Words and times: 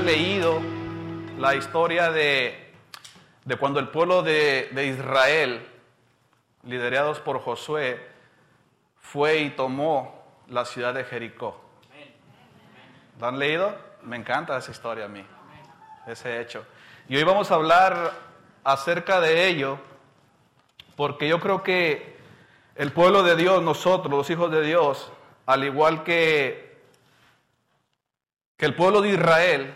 leído 0.00 0.60
la 1.38 1.54
historia 1.54 2.10
de, 2.10 2.72
de 3.44 3.56
cuando 3.56 3.80
el 3.80 3.88
pueblo 3.88 4.22
de, 4.22 4.68
de 4.72 4.86
Israel, 4.86 5.66
liderados 6.64 7.20
por 7.20 7.40
Josué, 7.40 8.06
fue 9.00 9.38
y 9.38 9.50
tomó 9.50 10.22
la 10.48 10.64
ciudad 10.64 10.94
de 10.94 11.04
Jericó. 11.04 11.60
¿Lo 13.20 13.26
han 13.26 13.38
leído? 13.38 13.76
Me 14.02 14.16
encanta 14.16 14.56
esa 14.56 14.70
historia 14.70 15.06
a 15.06 15.08
mí, 15.08 15.24
ese 16.06 16.40
hecho. 16.40 16.64
Y 17.08 17.16
hoy 17.16 17.24
vamos 17.24 17.50
a 17.50 17.54
hablar 17.54 18.12
acerca 18.64 19.20
de 19.20 19.48
ello, 19.48 19.78
porque 20.96 21.28
yo 21.28 21.40
creo 21.40 21.62
que 21.62 22.16
el 22.76 22.92
pueblo 22.92 23.22
de 23.22 23.34
Dios, 23.34 23.62
nosotros, 23.62 24.12
los 24.12 24.30
hijos 24.30 24.50
de 24.50 24.62
Dios, 24.62 25.10
al 25.46 25.64
igual 25.64 26.04
que, 26.04 26.78
que 28.56 28.66
el 28.66 28.74
pueblo 28.74 29.00
de 29.00 29.10
Israel, 29.10 29.74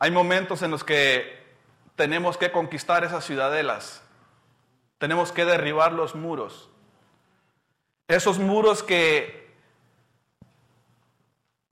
hay 0.00 0.10
momentos 0.10 0.62
en 0.62 0.72
los 0.72 0.82
que 0.82 1.38
tenemos 1.94 2.36
que 2.36 2.50
conquistar 2.50 3.04
esas 3.04 3.24
ciudadelas, 3.24 4.02
tenemos 4.98 5.30
que 5.30 5.44
derribar 5.44 5.92
los 5.92 6.16
muros, 6.16 6.68
esos 8.08 8.40
muros 8.40 8.82
que, 8.82 9.38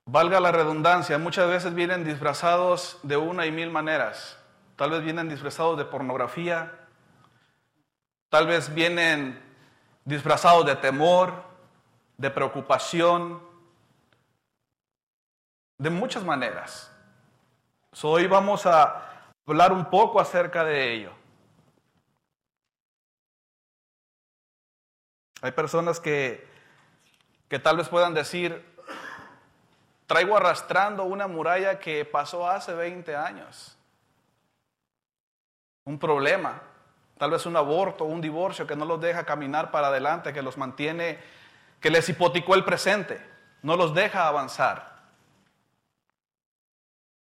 valga 0.05 0.39
la 0.39 0.53
redundancia, 0.53 1.17
muchas 1.17 1.49
veces 1.49 1.75
vienen 1.75 2.05
disfrazados 2.05 2.97
de 3.03 3.17
una 3.17 3.45
y 3.45 3.51
mil 3.51 3.69
maneras, 3.69 4.39
tal 4.77 4.91
vez 4.91 5.03
vienen 5.03 5.27
disfrazados 5.27 5.77
de 5.77 5.83
pornografía, 5.83 6.79
Tal 8.29 8.45
vez 8.45 8.73
vienen 8.73 9.41
disfrazados 10.05 10.65
de 10.65 10.75
temor, 10.75 11.43
de 12.17 12.29
preocupación, 12.29 13.41
de 15.79 15.89
muchas 15.89 16.23
maneras. 16.23 16.95
Hoy 18.01 18.27
vamos 18.27 18.65
a 18.65 19.25
hablar 19.45 19.71
un 19.71 19.85
poco 19.85 20.19
acerca 20.19 20.63
de 20.63 20.93
ello. 20.93 21.11
Hay 25.41 25.51
personas 25.51 25.99
que, 25.99 26.47
que 27.47 27.59
tal 27.59 27.77
vez 27.77 27.87
puedan 27.87 28.13
decir, 28.13 28.65
traigo 30.05 30.35
arrastrando 30.35 31.03
una 31.03 31.27
muralla 31.27 31.79
que 31.79 32.03
pasó 32.05 32.49
hace 32.49 32.73
20 32.73 33.15
años. 33.15 33.77
Un 35.85 35.97
problema 35.97 36.61
tal 37.19 37.31
vez 37.31 37.45
un 37.45 37.57
aborto, 37.57 38.05
un 38.05 38.21
divorcio 38.21 38.65
que 38.65 38.77
no 38.77 38.85
los 38.85 38.99
deja 39.01 39.25
caminar 39.25 39.71
para 39.71 39.87
adelante, 39.87 40.31
que 40.31 40.41
los 40.41 40.57
mantiene, 40.57 41.19
que 41.81 41.89
les 41.89 42.07
hipoticó 42.07 42.55
el 42.55 42.63
presente, 42.63 43.21
no 43.61 43.75
los 43.75 43.93
deja 43.93 44.25
avanzar. 44.25 44.98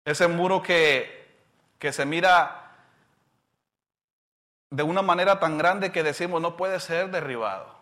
Ese 0.07 0.29
muro 0.29 0.63
que, 0.63 1.35
que 1.77 1.91
se 1.91 2.05
mira 2.05 2.71
de 4.69 4.81
una 4.81 5.01
manera 5.01 5.37
tan 5.41 5.57
grande 5.57 5.91
que 5.91 6.01
decimos 6.01 6.41
no 6.41 6.55
puede 6.55 6.79
ser 6.79 7.11
derribado. 7.11 7.75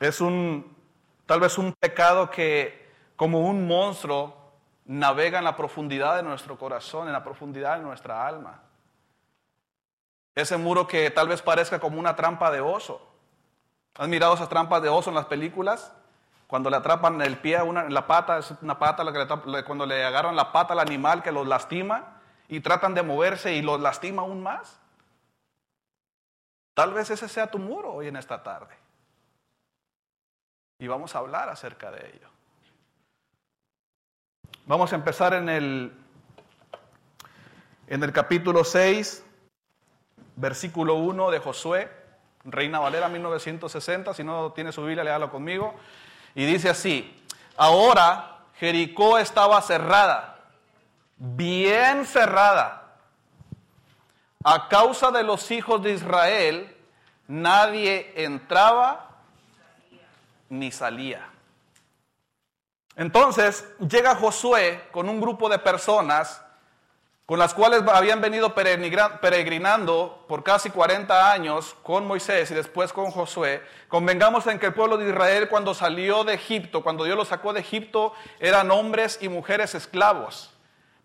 Es 0.00 0.22
un, 0.22 0.74
tal 1.26 1.40
vez 1.40 1.58
un 1.58 1.74
pecado 1.74 2.30
que 2.30 2.88
como 3.16 3.40
un 3.40 3.66
monstruo 3.66 4.54
navega 4.86 5.36
en 5.36 5.44
la 5.44 5.54
profundidad 5.54 6.16
de 6.16 6.22
nuestro 6.22 6.56
corazón, 6.56 7.06
en 7.08 7.12
la 7.12 7.22
profundidad 7.22 7.76
de 7.76 7.82
nuestra 7.82 8.26
alma. 8.26 8.62
Ese 10.34 10.56
muro 10.56 10.86
que 10.86 11.10
tal 11.10 11.28
vez 11.28 11.42
parezca 11.42 11.78
como 11.78 12.00
una 12.00 12.16
trampa 12.16 12.50
de 12.50 12.62
oso. 12.62 13.06
¿Has 13.96 14.08
mirado 14.08 14.32
esas 14.32 14.48
trampas 14.48 14.80
de 14.80 14.88
oso 14.88 15.10
en 15.10 15.16
las 15.16 15.26
películas? 15.26 15.92
Cuando 16.46 16.70
le 16.70 16.76
atrapan 16.76 17.20
el 17.22 17.38
pie, 17.38 17.62
una, 17.62 17.88
la 17.88 18.06
pata, 18.06 18.38
es 18.38 18.52
una 18.62 18.78
pata, 18.78 19.04
cuando 19.64 19.86
le 19.86 20.04
agarran 20.04 20.36
la 20.36 20.52
pata 20.52 20.74
al 20.74 20.80
animal 20.80 21.22
que 21.22 21.32
los 21.32 21.46
lastima 21.46 22.20
y 22.48 22.60
tratan 22.60 22.94
de 22.94 23.02
moverse 23.02 23.54
y 23.54 23.62
los 23.62 23.80
lastima 23.80 24.22
aún 24.22 24.42
más. 24.42 24.80
Tal 26.74 26.92
vez 26.92 27.10
ese 27.10 27.28
sea 27.28 27.50
tu 27.50 27.58
muro 27.58 27.92
hoy 27.92 28.08
en 28.08 28.16
esta 28.16 28.42
tarde. 28.42 28.74
Y 30.78 30.86
vamos 30.86 31.14
a 31.14 31.20
hablar 31.20 31.48
acerca 31.48 31.90
de 31.90 32.08
ello. 32.08 32.28
Vamos 34.66 34.92
a 34.92 34.96
empezar 34.96 35.34
en 35.34 35.48
el, 35.48 35.92
en 37.86 38.02
el 38.02 38.12
capítulo 38.12 38.64
6 38.64 39.24
versículo 40.36 40.94
1 40.94 41.30
de 41.30 41.38
Josué, 41.38 41.90
Reina 42.44 42.80
Valera 42.80 43.08
1960, 43.08 44.14
si 44.14 44.24
no 44.24 44.52
tiene 44.52 44.72
su 44.72 44.84
Biblia, 44.84 45.04
léalo 45.04 45.30
conmigo. 45.30 45.74
Y 46.34 46.44
dice 46.46 46.70
así, 46.70 47.22
ahora 47.56 48.38
Jericó 48.58 49.18
estaba 49.18 49.60
cerrada, 49.62 50.38
bien 51.16 52.06
cerrada. 52.06 52.96
A 54.42 54.68
causa 54.68 55.10
de 55.10 55.22
los 55.22 55.50
hijos 55.50 55.82
de 55.82 55.92
Israel, 55.92 56.76
nadie 57.26 58.12
entraba 58.16 59.10
ni 60.48 60.70
salía. 60.70 61.28
Entonces 62.96 63.66
llega 63.78 64.14
Josué 64.14 64.88
con 64.92 65.08
un 65.08 65.20
grupo 65.20 65.48
de 65.48 65.58
personas 65.58 66.42
con 67.26 67.38
las 67.38 67.54
cuales 67.54 67.82
habían 67.90 68.20
venido 68.20 68.54
peregrinando 68.54 70.24
por 70.28 70.42
casi 70.42 70.68
40 70.68 71.32
años 71.32 71.74
con 71.82 72.06
Moisés 72.06 72.50
y 72.50 72.54
después 72.54 72.92
con 72.92 73.10
Josué, 73.10 73.62
convengamos 73.88 74.46
en 74.46 74.58
que 74.58 74.66
el 74.66 74.74
pueblo 74.74 74.98
de 74.98 75.08
Israel 75.08 75.48
cuando 75.48 75.72
salió 75.72 76.24
de 76.24 76.34
Egipto, 76.34 76.82
cuando 76.82 77.04
Dios 77.04 77.16
lo 77.16 77.24
sacó 77.24 77.54
de 77.54 77.60
Egipto, 77.60 78.12
eran 78.40 78.70
hombres 78.70 79.18
y 79.22 79.30
mujeres 79.30 79.74
esclavos. 79.74 80.50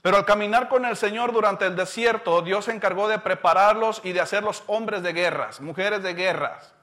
Pero 0.01 0.17
al 0.17 0.25
caminar 0.25 0.67
con 0.67 0.83
el 0.85 0.97
Señor 0.97 1.31
durante 1.31 1.65
el 1.65 1.75
desierto, 1.75 2.41
Dios 2.41 2.65
se 2.65 2.73
encargó 2.73 3.07
de 3.07 3.19
prepararlos 3.19 4.01
y 4.03 4.11
de 4.11 4.19
hacerlos 4.19 4.63
hombres 4.67 5.03
de 5.03 5.13
guerras, 5.13 5.61
mujeres 5.61 6.03
de 6.03 6.13
guerras. 6.13 6.73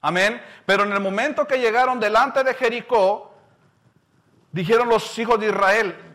Amén. 0.00 0.42
Pero 0.64 0.84
en 0.84 0.92
el 0.92 1.00
momento 1.00 1.46
que 1.46 1.58
llegaron 1.58 2.00
delante 2.00 2.42
de 2.42 2.54
Jericó, 2.54 3.34
dijeron 4.52 4.88
los 4.88 5.18
hijos 5.18 5.40
de 5.40 5.48
Israel, 5.48 6.05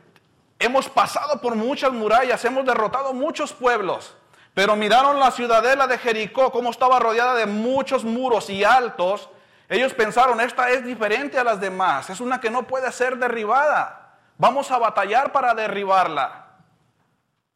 Hemos 0.63 0.87
pasado 0.87 1.41
por 1.41 1.55
muchas 1.55 1.91
murallas, 1.91 2.45
hemos 2.45 2.63
derrotado 2.63 3.13
muchos 3.13 3.51
pueblos, 3.51 4.15
pero 4.53 4.75
miraron 4.75 5.19
la 5.19 5.31
ciudadela 5.31 5.87
de 5.87 5.97
Jericó, 5.97 6.51
como 6.51 6.69
estaba 6.69 6.99
rodeada 6.99 7.33
de 7.33 7.47
muchos 7.47 8.03
muros 8.03 8.47
y 8.47 8.63
altos. 8.63 9.27
Ellos 9.67 9.91
pensaron, 9.95 10.39
esta 10.39 10.69
es 10.69 10.85
diferente 10.85 11.39
a 11.39 11.43
las 11.43 11.59
demás, 11.59 12.11
es 12.11 12.19
una 12.19 12.39
que 12.39 12.51
no 12.51 12.67
puede 12.67 12.91
ser 12.91 13.17
derribada. 13.17 14.19
Vamos 14.37 14.69
a 14.69 14.77
batallar 14.77 15.31
para 15.31 15.55
derribarla. 15.55 16.45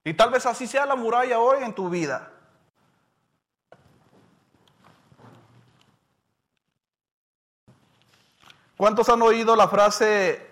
Y 0.03 0.16
tal 0.16 0.31
vez 0.31 0.47
así 0.47 0.66
sea 0.66 0.87
la 0.87 0.95
muralla 0.95 1.37
hoy 1.37 1.63
en 1.63 1.73
tu 1.73 1.91
vida. 1.91 2.31
¿Cuántos 8.77 9.07
han 9.09 9.22
oído 9.22 9.55
la 9.55 9.67
frase 9.67 10.44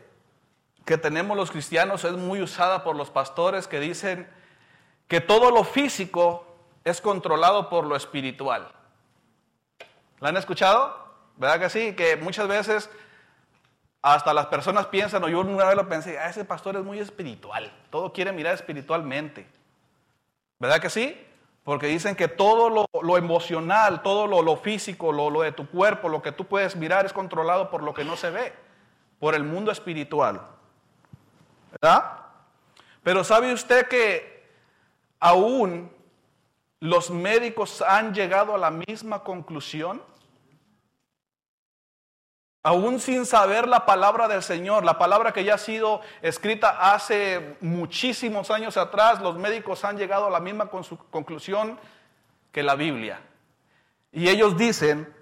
que 0.86 0.98
tenemos 0.98 1.38
los 1.38 1.52
cristianos 1.52 2.04
es 2.04 2.14
muy 2.14 2.42
usada 2.42 2.84
por 2.84 2.96
los 2.96 3.10
pastores 3.10 3.68
que 3.68 3.80
dicen 3.80 4.28
que 5.08 5.22
todo 5.22 5.52
lo 5.52 5.64
físico 5.64 6.46
es 6.84 7.00
controlado 7.00 7.70
por 7.70 7.86
lo 7.86 7.96
espiritual. 7.96 8.72
¿La 10.20 10.30
han 10.30 10.38
escuchado? 10.38 10.96
¿Verdad 11.38 11.60
que 11.60 11.70
sí? 11.70 11.94
Que 11.96 12.18
muchas 12.18 12.48
veces 12.48 12.90
hasta 14.02 14.34
las 14.34 14.48
personas 14.48 14.88
piensan, 14.88 15.24
o 15.24 15.30
yo 15.30 15.40
una 15.40 15.66
vez 15.66 15.76
lo 15.78 15.88
pensé, 15.88 16.20
ah, 16.20 16.30
ese 16.30 16.44
pastor 16.44 16.76
es 16.76 16.84
muy 16.84 17.00
espiritual, 17.00 17.72
todo 17.90 18.12
quiere 18.12 18.34
mirar 18.34 18.54
espiritualmente. 18.54 19.48
¿Verdad 20.60 20.82
que 20.82 20.90
sí? 20.90 21.18
Porque 21.64 21.88
dicen 21.88 22.18
que 22.18 22.28
todo 22.28 22.88
lo, 22.92 23.18
emocional, 23.18 24.02
todo 24.02 24.28
lo, 24.28 24.58
físico, 24.58 25.14
lo, 25.14 25.30
lo 25.30 25.42
de 25.42 25.54
tu 25.54 25.70
cuerpo, 25.70 26.10
lo 26.10 26.22
que 26.22 26.34
tú 26.34 26.46
puedes 26.46 26.76
mirar 26.76 27.06
es 27.06 27.14
controlado 27.14 27.70
por 27.70 27.82
lo 27.82 27.94
que 27.94 28.04
no 28.04 28.18
se 28.18 28.30
ve, 28.30 28.54
por 29.20 29.36
el 29.36 29.46
mundo 29.46 29.72
espiritual. 29.72 30.42
¿Verdad? 31.74 32.20
Pero 33.02 33.24
¿sabe 33.24 33.52
usted 33.52 33.88
que 33.88 34.48
aún 35.20 35.92
los 36.80 37.10
médicos 37.10 37.82
han 37.82 38.14
llegado 38.14 38.56
a 38.56 38.58
la 38.58 38.72
misma 38.72 39.24
conclusión? 39.24 40.02
Aún 42.62 43.00
sin 43.00 43.26
saber 43.26 43.68
la 43.68 43.86
palabra 43.86 44.28
del 44.30 44.42
Señor, 44.42 44.86
la 44.86 44.98
palabra 44.98 45.34
que 45.34 45.44
ya 45.44 45.56
ha 45.56 45.58
sido 45.58 46.00
escrita 46.22 46.94
hace 46.94 47.58
muchísimos 47.60 48.52
años 48.52 48.78
atrás, 48.78 49.20
los 49.20 49.38
médicos 49.38 49.84
han 49.84 49.98
llegado 49.98 50.28
a 50.28 50.30
la 50.30 50.40
misma 50.40 50.70
conclusión 50.70 51.78
que 52.54 52.64
la 52.64 52.76
Biblia. 52.76 53.20
Y 54.14 54.30
ellos 54.30 54.56
dicen 54.56 55.14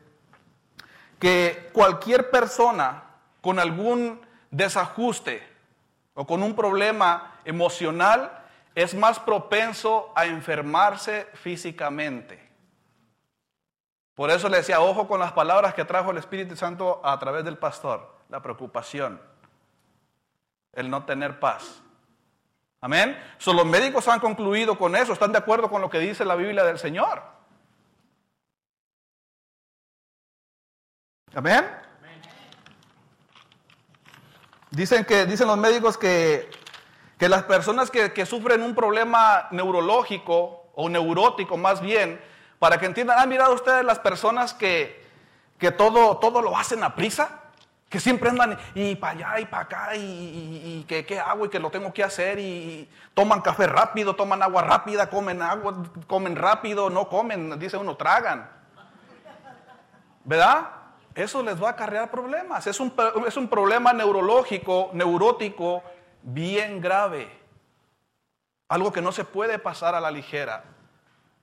que 1.19 1.69
cualquier 1.73 2.29
persona 2.29 3.05
con 3.41 3.57
algún 3.57 4.21
desajuste 4.51 5.50
o 6.21 6.27
con 6.27 6.43
un 6.43 6.53
problema 6.53 7.39
emocional 7.45 8.43
es 8.75 8.93
más 8.93 9.19
propenso 9.19 10.13
a 10.15 10.27
enfermarse 10.27 11.27
físicamente. 11.33 12.47
Por 14.13 14.29
eso 14.29 14.47
le 14.47 14.57
decía, 14.57 14.81
ojo 14.81 15.07
con 15.07 15.19
las 15.19 15.31
palabras 15.31 15.73
que 15.73 15.83
trajo 15.83 16.11
el 16.11 16.19
Espíritu 16.19 16.55
Santo 16.55 17.01
a 17.03 17.17
través 17.17 17.43
del 17.43 17.57
pastor. 17.57 18.19
la 18.29 18.39
preocupación, 18.39 19.19
el 20.73 20.91
no 20.91 21.05
tener 21.05 21.39
paz. 21.39 21.81
Amén. 22.81 23.19
So, 23.39 23.51
los 23.51 23.65
médicos 23.65 24.07
han 24.07 24.19
concluido 24.19 24.77
con 24.77 24.95
eso, 24.95 25.13
están 25.13 25.31
de 25.31 25.39
acuerdo 25.39 25.71
con 25.71 25.81
lo 25.81 25.89
que 25.89 25.97
dice 25.97 26.23
la 26.23 26.35
Biblia 26.35 26.63
del 26.63 26.77
Señor. 26.77 27.23
Amén. 31.33 31.80
Dicen 34.71 35.03
que 35.03 35.25
dicen 35.25 35.47
los 35.47 35.57
médicos 35.57 35.97
que, 35.97 36.49
que 37.19 37.27
las 37.27 37.43
personas 37.43 37.91
que, 37.91 38.13
que, 38.13 38.25
sufren 38.25 38.63
un 38.63 38.73
problema 38.73 39.49
neurológico 39.51 40.71
o 40.73 40.87
neurótico 40.87 41.57
más 41.57 41.81
bien, 41.81 42.21
para 42.57 42.79
que 42.79 42.85
entiendan, 42.85 43.19
¿han 43.19 43.27
mirado 43.27 43.53
ustedes 43.53 43.83
las 43.83 43.99
personas 43.99 44.53
que, 44.53 45.05
que 45.59 45.71
todo, 45.71 46.17
todo 46.17 46.41
lo 46.41 46.57
hacen 46.57 46.83
a 46.85 46.95
prisa? 46.95 47.41
Que 47.89 47.99
siempre 47.99 48.29
andan 48.29 48.57
y 48.73 48.95
para 48.95 49.11
allá 49.11 49.39
y 49.41 49.45
para 49.45 49.63
acá 49.63 49.95
y, 49.97 50.85
que 50.87 51.05
qué 51.05 51.19
hago 51.19 51.47
y 51.47 51.49
que 51.49 51.59
lo 51.59 51.69
tengo 51.69 51.91
que 51.91 52.05
hacer 52.05 52.39
y, 52.39 52.89
toman 53.13 53.41
café 53.41 53.67
rápido, 53.67 54.15
toman 54.15 54.41
agua 54.41 54.61
rápida, 54.63 55.09
comen 55.09 55.41
agua, 55.41 55.83
comen 56.07 56.37
rápido, 56.37 56.89
no 56.89 57.09
comen, 57.09 57.59
dice 57.59 57.75
uno, 57.75 57.97
tragan. 57.97 58.49
¿Verdad? 60.23 60.80
Eso 61.13 61.43
les 61.43 61.61
va 61.61 61.69
a 61.69 61.71
acarrear 61.71 62.09
problemas. 62.09 62.67
Es 62.67 62.79
un, 62.79 62.93
es 63.27 63.37
un 63.37 63.47
problema 63.47 63.91
neurológico, 63.91 64.91
neurótico, 64.93 65.83
bien 66.21 66.79
grave. 66.79 67.29
Algo 68.69 68.93
que 68.93 69.01
no 69.01 69.11
se 69.11 69.25
puede 69.25 69.59
pasar 69.59 69.95
a 69.95 69.99
la 69.99 70.11
ligera. 70.11 70.63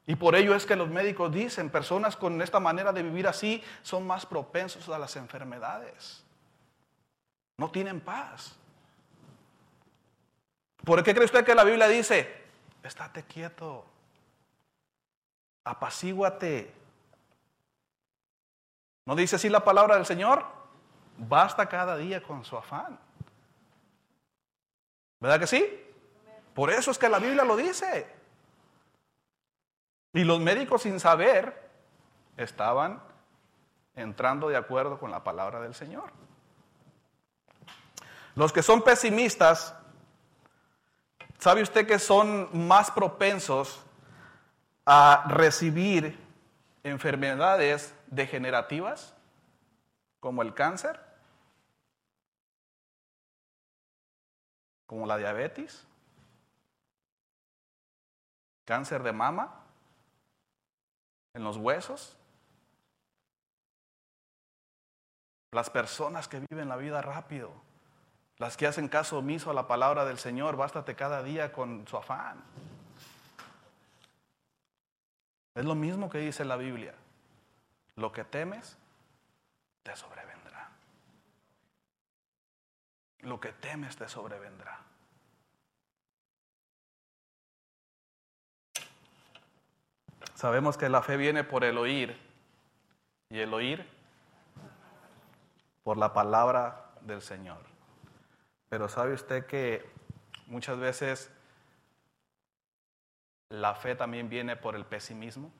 Y 0.06 0.17
por 0.17 0.35
ello 0.35 0.55
es 0.55 0.65
que 0.65 0.75
los 0.75 0.88
médicos 0.88 1.31
dicen, 1.31 1.69
personas 1.69 2.17
con 2.17 2.41
esta 2.41 2.61
manera 2.61 2.94
de 2.94 3.03
vivir 3.03 3.29
así 3.29 3.62
son 3.82 4.06
más 4.06 4.25
propensos 4.25 4.88
a 4.88 4.99
las 4.99 5.17
enfermedades. 5.17 6.25
No 7.59 7.70
tienen 7.70 8.00
paz. 8.00 8.56
¿Por 10.82 11.03
qué 11.03 11.12
cree 11.12 11.26
usted 11.26 11.44
que 11.44 11.55
la 11.55 11.65
Biblia 11.65 11.88
dice, 11.88 12.43
estate 12.82 13.25
quieto, 13.25 13.85
apacíguate? 15.65 16.73
¿No 19.08 19.16
dice 19.16 19.37
así 19.37 19.49
la 19.49 19.64
palabra 19.64 19.94
del 19.94 20.05
Señor? 20.05 20.44
Basta 21.16 21.66
cada 21.66 21.96
día 21.96 22.22
con 22.22 22.44
su 22.44 22.58
afán. 22.58 22.99
¿Verdad 25.19 25.40
que 25.40 25.46
sí? 25.46 25.82
Por 26.52 26.69
eso 26.69 26.90
es 26.90 26.99
que 26.99 27.08
la 27.08 27.19
Biblia 27.19 27.43
lo 27.43 27.56
dice. 27.56 28.06
Y 30.12 30.25
los 30.25 30.38
médicos 30.40 30.82
sin 30.82 31.00
saber 31.00 31.70
estaban 32.37 33.00
entrando 33.94 34.50
de 34.50 34.58
acuerdo 34.58 34.99
con 34.99 35.10
la 35.10 35.25
palabra 35.25 35.58
del 35.62 35.75
Señor. 35.75 36.12
Los 38.34 38.52
que 38.52 38.62
son 38.62 38.82
pesimistas, 38.82 39.75
¿sabe 41.38 41.62
usted 41.62 41.87
que 41.87 41.99
son 41.99 42.50
más 42.69 42.90
propensos 42.90 43.82
a 44.84 45.25
recibir 45.28 46.22
enfermedades 46.82 47.94
degenerativas 48.10 49.14
como 50.20 50.43
el 50.43 50.55
cáncer, 50.55 51.00
como 54.87 55.06
la 55.06 55.16
diabetes, 55.16 55.87
cáncer 58.64 59.02
de 59.02 59.12
mama, 59.12 59.64
en 61.34 61.44
los 61.44 61.56
huesos? 61.56 62.16
Las 65.52 65.70
personas 65.70 66.28
que 66.28 66.40
viven 66.40 66.69
la 66.69 66.76
vida 66.76 67.00
rápido 67.00 67.69
las 68.38 68.56
que 68.56 68.69
hacen 68.69 68.88
caso 68.88 69.19
omiso 69.19 69.50
a 69.50 69.55
la 69.55 69.66
palabra 69.66 70.05
del 70.05 70.19
Señor, 70.19 70.56
bástate 70.56 70.94
cada 70.94 71.22
día 71.25 71.52
con 71.52 71.87
su 71.88 71.96
afán. 71.96 72.40
Es 75.56 75.64
lo 75.64 75.75
mismo 75.75 76.08
que 76.08 76.19
dice 76.19 76.44
la 76.44 76.56
Biblia. 76.56 76.94
Lo 77.99 78.12
que 78.12 78.23
temes, 78.23 78.77
te 79.83 79.97
sobrevendrá. 79.97 80.71
Lo 83.23 83.41
que 83.41 83.53
temes, 83.53 83.97
te 83.97 84.09
sobrevendrá. 84.09 84.79
Sabemos 90.37 90.77
que 90.79 90.89
la 90.89 91.03
fe 91.03 91.17
viene 91.17 91.43
por 91.43 91.65
el 91.65 91.77
oír 91.77 92.17
y 93.31 93.41
el 93.41 93.53
oír 93.53 93.85
por 95.83 95.97
la 95.97 96.12
palabra 96.12 96.93
del 97.01 97.21
Señor. 97.21 97.59
Pero 98.69 98.89
sabe 98.89 99.15
usted 99.15 99.44
que 99.47 99.85
muchas 100.47 100.79
veces 100.79 101.33
la 103.49 103.75
fe 103.75 103.97
también 103.97 104.29
viene 104.29 104.55
por 104.55 104.77
el 104.77 104.85
pesimismo. 104.85 105.51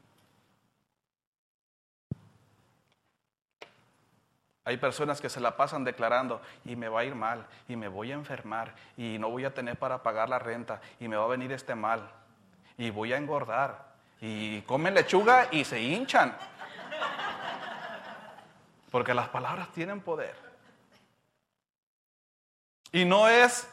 Hay 4.69 4.77
personas 4.77 5.23
que 5.23 5.31
se 5.31 5.41
la 5.41 5.57
pasan 5.57 5.83
declarando 5.83 6.43
y 6.67 6.77
me 6.77 6.91
va 6.91 7.01
a 7.01 7.05
ir 7.05 7.15
mal 7.15 7.47
y 7.69 7.77
me 7.77 7.89
voy 7.89 8.13
a 8.13 8.15
enfermar 8.17 8.75
y 8.99 9.17
no 9.19 9.31
voy 9.31 9.47
a 9.47 9.55
tener 9.55 9.79
para 9.79 10.03
pagar 10.03 10.29
la 10.29 10.39
renta 10.39 10.83
y 11.01 11.09
me 11.09 11.17
va 11.17 11.25
a 11.25 11.29
venir 11.29 11.53
este 11.53 11.75
mal 11.75 12.11
y 12.77 12.91
voy 12.91 13.15
a 13.15 13.17
engordar 13.17 13.87
y 14.21 14.61
comen 14.61 14.93
lechuga 14.93 15.49
y 15.51 15.65
se 15.65 15.81
hinchan. 15.81 16.37
Porque 18.91 19.15
las 19.15 19.31
palabras 19.31 19.73
tienen 19.73 20.03
poder. 20.03 20.37
Y 22.93 23.07
no 23.07 23.27
es 23.27 23.67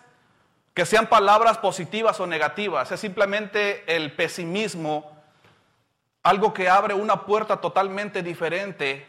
que 0.73 0.85
sean 0.85 1.07
palabras 1.07 1.57
positivas 1.57 2.21
o 2.21 2.25
negativas, 2.25 2.89
es 2.89 3.01
simplemente 3.01 3.83
el 3.93 4.13
pesimismo, 4.13 5.11
algo 6.23 6.53
que 6.53 6.69
abre 6.69 6.93
una 6.93 7.25
puerta 7.25 7.59
totalmente 7.59 8.23
diferente 8.23 9.05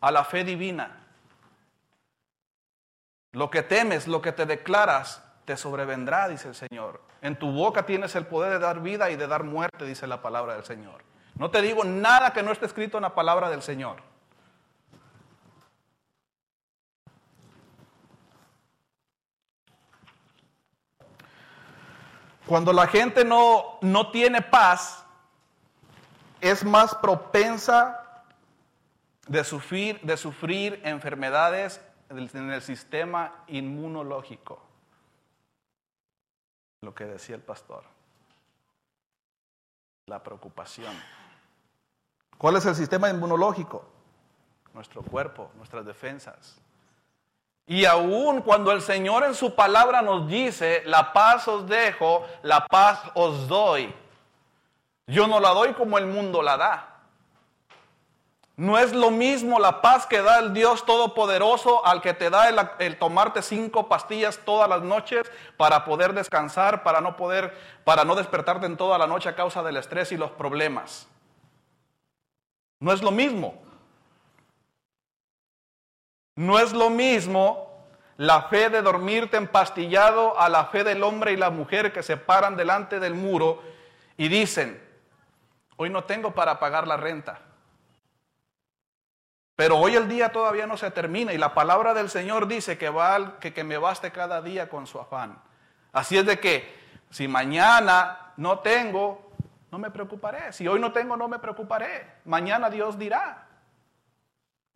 a 0.00 0.10
la 0.10 0.24
fe 0.24 0.42
divina. 0.42 1.00
Lo 3.32 3.50
que 3.50 3.62
temes, 3.62 4.06
lo 4.06 4.20
que 4.20 4.32
te 4.32 4.44
declaras, 4.44 5.22
te 5.46 5.56
sobrevendrá, 5.56 6.28
dice 6.28 6.48
el 6.48 6.54
Señor. 6.54 7.00
En 7.22 7.38
tu 7.38 7.50
boca 7.50 7.86
tienes 7.86 8.14
el 8.14 8.26
poder 8.26 8.52
de 8.52 8.58
dar 8.58 8.80
vida 8.80 9.10
y 9.10 9.16
de 9.16 9.26
dar 9.26 9.42
muerte, 9.42 9.86
dice 9.86 10.06
la 10.06 10.20
palabra 10.20 10.54
del 10.54 10.64
Señor. 10.64 11.02
No 11.36 11.50
te 11.50 11.62
digo 11.62 11.82
nada 11.84 12.32
que 12.32 12.42
no 12.42 12.52
esté 12.52 12.66
escrito 12.66 12.98
en 12.98 13.02
la 13.02 13.14
palabra 13.14 13.48
del 13.48 13.62
Señor. 13.62 14.02
Cuando 22.46 22.72
la 22.72 22.86
gente 22.86 23.24
no, 23.24 23.78
no 23.80 24.10
tiene 24.10 24.42
paz, 24.42 25.06
es 26.42 26.64
más 26.64 26.94
propensa 26.96 28.24
de 29.26 29.42
sufrir, 29.42 30.00
de 30.02 30.16
sufrir 30.18 30.80
enfermedades 30.84 31.80
en 32.18 32.50
el 32.50 32.62
sistema 32.62 33.44
inmunológico. 33.48 34.60
Lo 36.82 36.94
que 36.94 37.04
decía 37.04 37.36
el 37.36 37.42
pastor. 37.42 37.84
La 40.06 40.22
preocupación. 40.22 40.94
¿Cuál 42.36 42.56
es 42.56 42.66
el 42.66 42.74
sistema 42.74 43.08
inmunológico? 43.08 43.84
Nuestro 44.74 45.02
cuerpo, 45.02 45.50
nuestras 45.56 45.84
defensas. 45.84 46.58
Y 47.66 47.84
aún 47.84 48.42
cuando 48.42 48.72
el 48.72 48.82
Señor 48.82 49.24
en 49.24 49.34
su 49.34 49.54
palabra 49.54 50.02
nos 50.02 50.28
dice, 50.28 50.82
la 50.84 51.12
paz 51.12 51.46
os 51.46 51.68
dejo, 51.68 52.26
la 52.42 52.66
paz 52.66 53.00
os 53.14 53.46
doy, 53.46 53.94
yo 55.06 55.26
no 55.26 55.40
la 55.40 55.50
doy 55.50 55.72
como 55.74 55.98
el 55.98 56.06
mundo 56.06 56.42
la 56.42 56.56
da. 56.56 56.91
No 58.62 58.78
es 58.78 58.92
lo 58.92 59.10
mismo 59.10 59.58
la 59.58 59.82
paz 59.82 60.06
que 60.06 60.22
da 60.22 60.38
el 60.38 60.54
Dios 60.54 60.86
Todopoderoso 60.86 61.84
al 61.84 62.00
que 62.00 62.14
te 62.14 62.30
da 62.30 62.48
el, 62.78 62.96
tomarte 62.96 63.42
cinco 63.42 63.88
pastillas 63.88 64.38
todas 64.38 64.68
las 64.68 64.82
noches 64.82 65.28
para 65.56 65.84
poder 65.84 66.12
descansar, 66.12 66.84
para 66.84 67.00
no 67.00 67.16
poder, 67.16 67.58
para 67.82 68.04
no 68.04 68.14
despertarte 68.14 68.66
en 68.66 68.76
toda 68.76 68.98
la 68.98 69.08
noche 69.08 69.28
a 69.28 69.34
causa 69.34 69.64
del 69.64 69.78
estrés 69.78 70.12
y 70.12 70.16
los 70.16 70.30
problemas. 70.30 71.08
No 72.78 72.92
es 72.92 73.02
lo 73.02 73.10
mismo. 73.10 73.60
No 76.36 76.60
es 76.60 76.72
lo 76.72 76.88
mismo 76.88 77.68
la 78.16 78.42
fe 78.42 78.68
de 78.68 78.80
dormirte 78.80 79.38
empastillado 79.38 80.38
a 80.38 80.48
la 80.48 80.66
fe 80.66 80.84
del 80.84 81.02
hombre 81.02 81.32
y 81.32 81.36
la 81.36 81.50
mujer 81.50 81.92
que 81.92 82.04
se 82.04 82.16
paran 82.16 82.56
delante 82.56 83.00
del 83.00 83.14
muro 83.14 83.60
y 84.16 84.28
dicen, 84.28 84.80
hoy 85.76 85.90
no 85.90 86.04
tengo 86.04 86.30
para 86.30 86.60
pagar 86.60 86.86
la 86.86 86.96
renta. 86.96 87.40
Pero 89.56 89.78
hoy 89.78 89.96
el 89.96 90.08
día 90.08 90.30
todavía 90.30 90.66
no 90.66 90.76
se 90.76 90.90
termina 90.90 91.32
y 91.32 91.38
la 91.38 91.54
palabra 91.54 91.94
del 91.94 92.08
Señor 92.08 92.48
dice 92.48 92.78
que, 92.78 92.88
va, 92.88 93.38
que, 93.38 93.52
que 93.52 93.64
me 93.64 93.78
baste 93.78 94.10
cada 94.10 94.40
día 94.40 94.68
con 94.68 94.86
su 94.86 94.98
afán. 94.98 95.40
Así 95.92 96.16
es 96.16 96.24
de 96.24 96.40
que 96.40 96.74
si 97.10 97.28
mañana 97.28 98.32
no 98.38 98.60
tengo, 98.60 99.30
no 99.70 99.78
me 99.78 99.90
preocuparé. 99.90 100.52
Si 100.52 100.66
hoy 100.66 100.80
no 100.80 100.92
tengo, 100.92 101.16
no 101.16 101.28
me 101.28 101.38
preocuparé. 101.38 102.06
Mañana 102.24 102.70
Dios 102.70 102.98
dirá. 102.98 103.46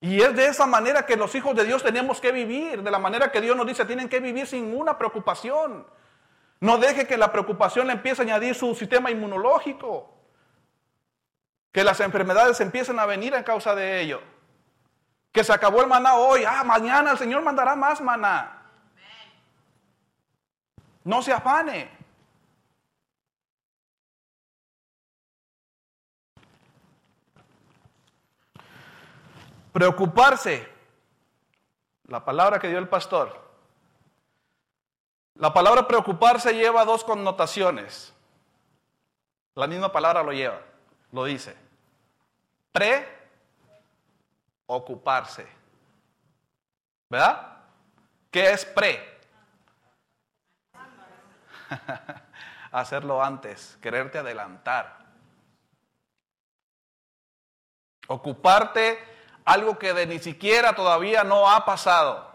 Y 0.00 0.20
es 0.20 0.36
de 0.36 0.46
esa 0.46 0.66
manera 0.66 1.06
que 1.06 1.16
los 1.16 1.34
hijos 1.34 1.56
de 1.56 1.64
Dios 1.64 1.82
tenemos 1.82 2.20
que 2.20 2.30
vivir, 2.30 2.82
de 2.82 2.90
la 2.90 2.98
manera 2.98 3.32
que 3.32 3.40
Dios 3.40 3.56
nos 3.56 3.66
dice, 3.66 3.86
tienen 3.86 4.08
que 4.08 4.20
vivir 4.20 4.46
sin 4.46 4.70
ninguna 4.70 4.98
preocupación. 4.98 5.86
No 6.60 6.78
deje 6.78 7.06
que 7.06 7.16
la 7.16 7.32
preocupación 7.32 7.86
le 7.86 7.94
empiece 7.94 8.22
a 8.22 8.24
añadir 8.24 8.54
su 8.54 8.74
sistema 8.74 9.10
inmunológico, 9.10 10.14
que 11.72 11.84
las 11.84 12.00
enfermedades 12.00 12.60
empiecen 12.60 12.98
a 12.98 13.06
venir 13.06 13.34
a 13.34 13.44
causa 13.44 13.74
de 13.74 14.00
ello. 14.00 14.20
Que 15.36 15.44
se 15.44 15.52
acabó 15.52 15.82
el 15.82 15.86
maná 15.86 16.14
hoy, 16.14 16.44
ah, 16.48 16.64
mañana 16.64 17.10
el 17.10 17.18
Señor 17.18 17.42
mandará 17.42 17.76
más 17.76 18.00
maná. 18.00 18.56
No 21.04 21.20
se 21.20 21.30
afane. 21.30 21.90
Preocuparse. 29.74 30.72
La 32.06 32.24
palabra 32.24 32.58
que 32.58 32.68
dio 32.68 32.78
el 32.78 32.88
pastor. 32.88 33.38
La 35.34 35.52
palabra 35.52 35.86
preocuparse 35.86 36.54
lleva 36.54 36.86
dos 36.86 37.04
connotaciones. 37.04 38.14
La 39.54 39.66
misma 39.66 39.92
palabra 39.92 40.22
lo 40.22 40.32
lleva, 40.32 40.62
lo 41.12 41.26
dice. 41.26 41.54
Pre-ocuparse. 44.66 45.46
¿Verdad? 47.08 47.58
¿Qué 48.30 48.50
es 48.50 48.64
pre? 48.64 49.16
Hacerlo 52.72 53.22
antes, 53.22 53.78
quererte 53.80 54.18
adelantar. 54.18 54.98
Ocuparte 58.08 58.98
algo 59.44 59.78
que 59.78 59.94
de 59.94 60.06
ni 60.06 60.18
siquiera 60.18 60.74
todavía 60.74 61.24
no 61.24 61.50
ha 61.50 61.64
pasado. 61.64 62.34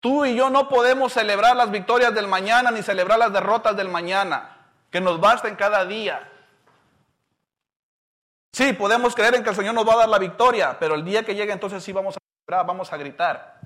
Tú 0.00 0.24
y 0.24 0.34
yo 0.34 0.48
no 0.48 0.68
podemos 0.68 1.12
celebrar 1.12 1.56
las 1.56 1.70
victorias 1.70 2.14
del 2.14 2.26
mañana 2.26 2.70
ni 2.70 2.82
celebrar 2.82 3.18
las 3.18 3.32
derrotas 3.32 3.76
del 3.76 3.88
mañana, 3.88 4.56
que 4.90 5.00
nos 5.00 5.20
basten 5.20 5.56
cada 5.56 5.84
día. 5.84 6.26
Sí, 8.60 8.74
podemos 8.74 9.14
creer 9.14 9.36
en 9.36 9.42
que 9.42 9.48
el 9.48 9.56
Señor 9.56 9.72
nos 9.72 9.88
va 9.88 9.94
a 9.94 9.98
dar 10.00 10.08
la 10.10 10.18
victoria, 10.18 10.78
pero 10.78 10.94
el 10.94 11.02
día 11.02 11.24
que 11.24 11.34
llegue 11.34 11.50
entonces 11.50 11.82
sí 11.82 11.94
vamos 11.94 12.18
a 12.18 12.20
celebrar, 12.20 12.66
vamos 12.66 12.92
a 12.92 12.98
gritar. 12.98 13.58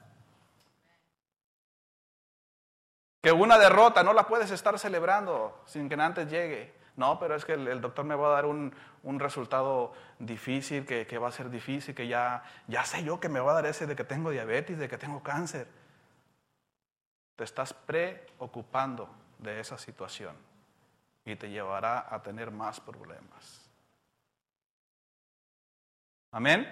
Que 3.21 3.33
una 3.33 3.59
derrota 3.59 4.05
no 4.05 4.13
la 4.13 4.29
puedes 4.29 4.53
estar 4.53 4.79
celebrando 4.79 5.65
sin 5.67 5.89
que 5.89 5.97
antes 5.97 6.31
llegue. 6.31 6.73
No, 6.95 7.19
pero 7.19 7.35
es 7.35 7.45
que 7.45 7.55
el, 7.55 7.81
doctor 7.81 8.05
me 8.05 8.15
va 8.15 8.29
a 8.29 8.31
dar 8.31 8.47
un, 8.47 8.73
resultado 9.19 9.95
difícil, 10.21 10.87
que, 10.87 11.19
va 11.19 11.27
a 11.27 11.33
ser 11.33 11.51
difícil, 11.51 11.93
que 11.93 12.07
ya, 12.07 12.45
ya 12.69 12.85
sé 12.85 13.03
yo 13.03 13.19
que 13.19 13.29
me 13.29 13.41
va 13.41 13.51
a 13.51 13.55
dar 13.57 13.67
ese 13.67 13.89
de 13.89 13.97
que 13.97 14.05
tengo 14.05 14.31
diabetes, 14.31 14.79
de 14.79 14.89
que 14.89 14.97
tengo 14.97 15.25
cáncer. 15.25 15.67
Te 17.35 17.43
estás 17.43 17.75
preocupando 17.75 19.09
de 19.41 19.59
esa 19.59 19.77
situación 19.77 20.37
y 21.25 21.35
te 21.35 21.51
llevará 21.51 22.15
a 22.15 22.23
tener 22.23 22.53
más 22.53 22.79
problemas. 22.79 23.64
Amén. 26.35 26.69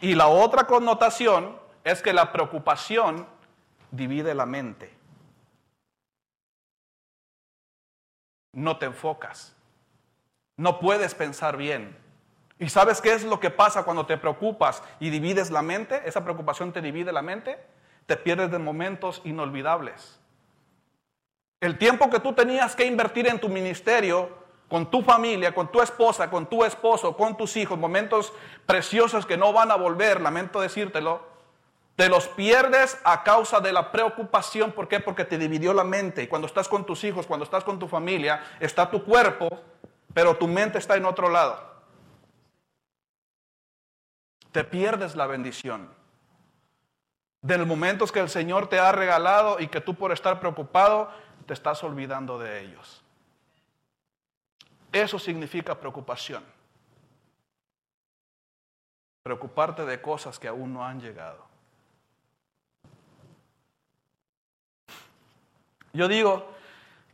Y 0.00 0.14
la 0.14 0.28
otra 0.28 0.68
connotación 0.68 1.58
es 1.82 2.02
que 2.02 2.12
la 2.12 2.30
preocupación 2.30 3.26
divide 3.90 4.32
la 4.36 4.46
mente. 4.46 5.00
no 8.52 8.78
te 8.78 8.86
enfocas. 8.86 9.54
No 10.56 10.78
puedes 10.78 11.14
pensar 11.14 11.56
bien. 11.56 11.96
¿Y 12.58 12.68
sabes 12.68 13.00
qué 13.00 13.12
es 13.12 13.24
lo 13.24 13.40
que 13.40 13.50
pasa 13.50 13.84
cuando 13.84 14.04
te 14.04 14.18
preocupas 14.18 14.82
y 14.98 15.10
divides 15.10 15.50
la 15.50 15.62
mente? 15.62 16.02
Esa 16.04 16.22
preocupación 16.22 16.72
te 16.72 16.82
divide 16.82 17.12
la 17.12 17.22
mente. 17.22 17.58
Te 18.06 18.16
pierdes 18.16 18.50
de 18.50 18.58
momentos 18.58 19.22
inolvidables. 19.24 20.18
El 21.60 21.78
tiempo 21.78 22.10
que 22.10 22.20
tú 22.20 22.34
tenías 22.34 22.74
que 22.76 22.84
invertir 22.84 23.26
en 23.28 23.40
tu 23.40 23.48
ministerio, 23.48 24.39
con 24.70 24.88
tu 24.88 25.02
familia, 25.02 25.52
con 25.52 25.70
tu 25.70 25.82
esposa, 25.82 26.30
con 26.30 26.46
tu 26.46 26.64
esposo, 26.64 27.16
con 27.16 27.36
tus 27.36 27.56
hijos, 27.56 27.76
momentos 27.76 28.32
preciosos 28.66 29.26
que 29.26 29.36
no 29.36 29.52
van 29.52 29.72
a 29.72 29.74
volver, 29.74 30.20
lamento 30.20 30.60
decírtelo, 30.60 31.28
te 31.96 32.08
los 32.08 32.28
pierdes 32.28 32.96
a 33.02 33.24
causa 33.24 33.58
de 33.58 33.72
la 33.72 33.90
preocupación. 33.90 34.70
¿Por 34.70 34.86
qué? 34.86 35.00
Porque 35.00 35.24
te 35.24 35.36
dividió 35.38 35.74
la 35.74 35.82
mente. 35.82 36.22
Y 36.22 36.28
cuando 36.28 36.46
estás 36.46 36.68
con 36.68 36.86
tus 36.86 37.02
hijos, 37.02 37.26
cuando 37.26 37.42
estás 37.44 37.64
con 37.64 37.80
tu 37.80 37.88
familia, 37.88 38.44
está 38.60 38.88
tu 38.88 39.04
cuerpo, 39.04 39.48
pero 40.14 40.36
tu 40.36 40.46
mente 40.46 40.78
está 40.78 40.96
en 40.96 41.04
otro 41.04 41.28
lado. 41.28 41.60
Te 44.52 44.62
pierdes 44.62 45.16
la 45.16 45.26
bendición. 45.26 45.90
De 47.42 47.58
los 47.58 47.66
momentos 47.66 48.12
que 48.12 48.20
el 48.20 48.30
Señor 48.30 48.68
te 48.68 48.78
ha 48.78 48.92
regalado 48.92 49.58
y 49.58 49.66
que 49.66 49.80
tú 49.80 49.96
por 49.96 50.12
estar 50.12 50.38
preocupado 50.38 51.10
te 51.46 51.54
estás 51.54 51.82
olvidando 51.82 52.38
de 52.38 52.60
ellos. 52.60 53.02
Eso 54.92 55.18
significa 55.18 55.78
preocupación. 55.78 56.44
Preocuparte 59.22 59.84
de 59.84 60.00
cosas 60.00 60.38
que 60.38 60.48
aún 60.48 60.72
no 60.72 60.84
han 60.84 61.00
llegado. 61.00 61.44
Yo 65.92 66.08
digo 66.08 66.46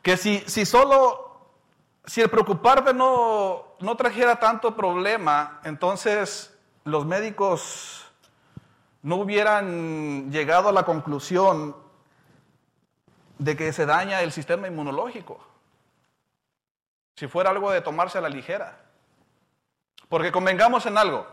que 0.02 0.16
si, 0.16 0.38
si 0.46 0.64
solo, 0.64 1.40
si 2.04 2.20
el 2.20 2.30
preocuparte 2.30 2.94
no, 2.94 3.76
no 3.80 3.96
trajera 3.96 4.38
tanto 4.38 4.76
problema, 4.76 5.60
entonces 5.64 6.56
los 6.84 7.04
médicos 7.04 8.06
no 9.02 9.16
hubieran 9.16 10.30
llegado 10.30 10.68
a 10.68 10.72
la 10.72 10.84
conclusión 10.84 11.76
de 13.38 13.56
que 13.56 13.72
se 13.72 13.86
daña 13.86 14.22
el 14.22 14.32
sistema 14.32 14.68
inmunológico. 14.68 15.55
Si 17.16 17.26
fuera 17.26 17.50
algo 17.50 17.72
de 17.72 17.80
tomarse 17.80 18.18
a 18.18 18.20
la 18.20 18.28
ligera. 18.28 18.78
Porque 20.08 20.30
convengamos 20.30 20.86
en 20.86 20.96
algo. 20.96 21.26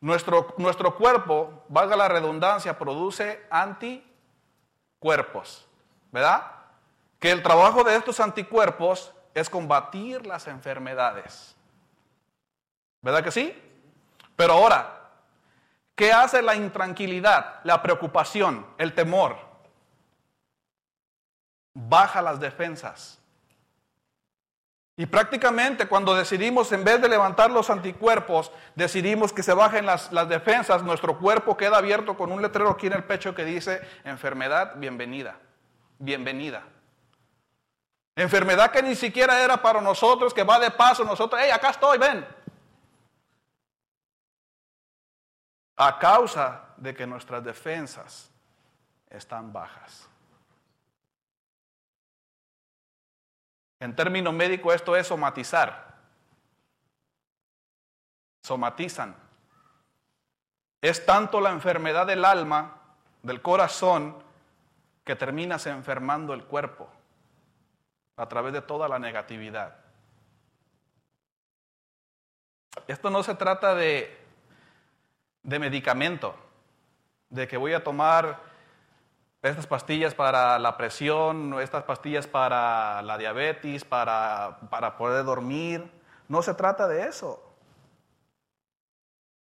Nuestro, 0.00 0.54
nuestro 0.56 0.96
cuerpo, 0.96 1.64
valga 1.68 1.96
la 1.96 2.08
redundancia, 2.08 2.78
produce 2.78 3.44
anticuerpos. 3.50 5.66
¿verdad? 6.10 6.42
Que 7.18 7.30
el 7.30 7.42
trabajo 7.42 7.84
de 7.84 7.96
estos 7.96 8.20
anticuerpos 8.20 9.12
es 9.34 9.48
combatir 9.48 10.26
las 10.26 10.46
enfermedades. 10.46 11.54
¿Verdad 13.02 13.22
que 13.22 13.30
sí? 13.30 13.56
Pero 14.36 14.54
ahora, 14.54 15.10
¿qué 15.94 16.12
hace 16.12 16.42
la 16.42 16.54
intranquilidad, 16.54 17.60
la 17.64 17.82
preocupación, 17.82 18.66
el 18.78 18.94
temor? 18.94 19.36
Baja 21.74 22.20
las 22.20 22.40
defensas. 22.40 23.18
Y 25.00 25.06
prácticamente 25.06 25.88
cuando 25.88 26.14
decidimos, 26.14 26.70
en 26.72 26.84
vez 26.84 27.00
de 27.00 27.08
levantar 27.08 27.50
los 27.50 27.70
anticuerpos, 27.70 28.52
decidimos 28.74 29.32
que 29.32 29.42
se 29.42 29.54
bajen 29.54 29.86
las, 29.86 30.10
defensas, 30.28 30.82
nuestro 30.82 31.18
cuerpo 31.18 31.56
queda 31.56 31.78
abierto 31.78 32.18
con 32.18 32.30
un 32.30 32.42
letrero 32.42 32.68
aquí 32.68 32.88
en 32.88 32.92
el 32.92 33.04
pecho 33.04 33.34
que 33.34 33.46
dice, 33.46 33.80
enfermedad, 34.04 34.74
bienvenida 34.76 35.38
bienvenida. 35.98 36.64
Enfermedad 38.14 38.70
que 38.70 38.82
ni 38.82 38.94
siquiera 38.94 39.42
era 39.42 39.62
para 39.62 39.80
nosotros, 39.80 40.34
que 40.34 40.44
va 40.44 40.58
de 40.58 40.70
paso, 40.70 41.02
nosotros, 41.02 41.40
hey, 41.42 41.50
acá 41.50 41.70
estoy, 41.70 41.96
ven. 41.96 42.26
A 45.76 45.98
causa 45.98 46.74
de 46.76 46.94
que 46.94 47.06
nuestras 47.06 47.42
defensas 47.42 48.30
están 49.08 49.50
bajas. 49.50 50.09
En 53.80 53.96
términos 53.96 54.34
médicos 54.34 54.74
esto 54.74 54.94
es 54.94 55.06
somatizar. 55.06 55.94
Somatizan. 58.42 59.16
Es 60.82 61.04
tanto 61.04 61.40
la 61.40 61.50
enfermedad 61.50 62.06
del 62.06 62.24
alma, 62.24 62.76
del 63.22 63.42
corazón, 63.42 64.22
que 65.04 65.16
terminas 65.16 65.66
enfermando 65.66 66.34
el 66.34 66.44
cuerpo 66.44 66.88
a 68.16 68.28
través 68.28 68.52
de 68.52 68.62
toda 68.62 68.86
la 68.86 68.98
negatividad. 68.98 69.76
Esto 72.86 73.10
no 73.10 73.22
se 73.22 73.34
trata 73.34 73.74
de, 73.74 74.18
de 75.42 75.58
medicamento, 75.58 76.36
de 77.30 77.48
que 77.48 77.56
voy 77.56 77.72
a 77.72 77.82
tomar 77.82 78.49
estas 79.42 79.66
pastillas 79.66 80.14
para 80.14 80.58
la 80.58 80.76
presión, 80.76 81.58
estas 81.60 81.84
pastillas 81.84 82.26
para 82.26 83.00
la 83.02 83.16
diabetes, 83.16 83.84
para, 83.84 84.58
para 84.68 84.96
poder 84.96 85.24
dormir. 85.24 85.90
No 86.28 86.42
se 86.42 86.54
trata 86.54 86.86
de 86.86 87.08
eso. 87.08 87.42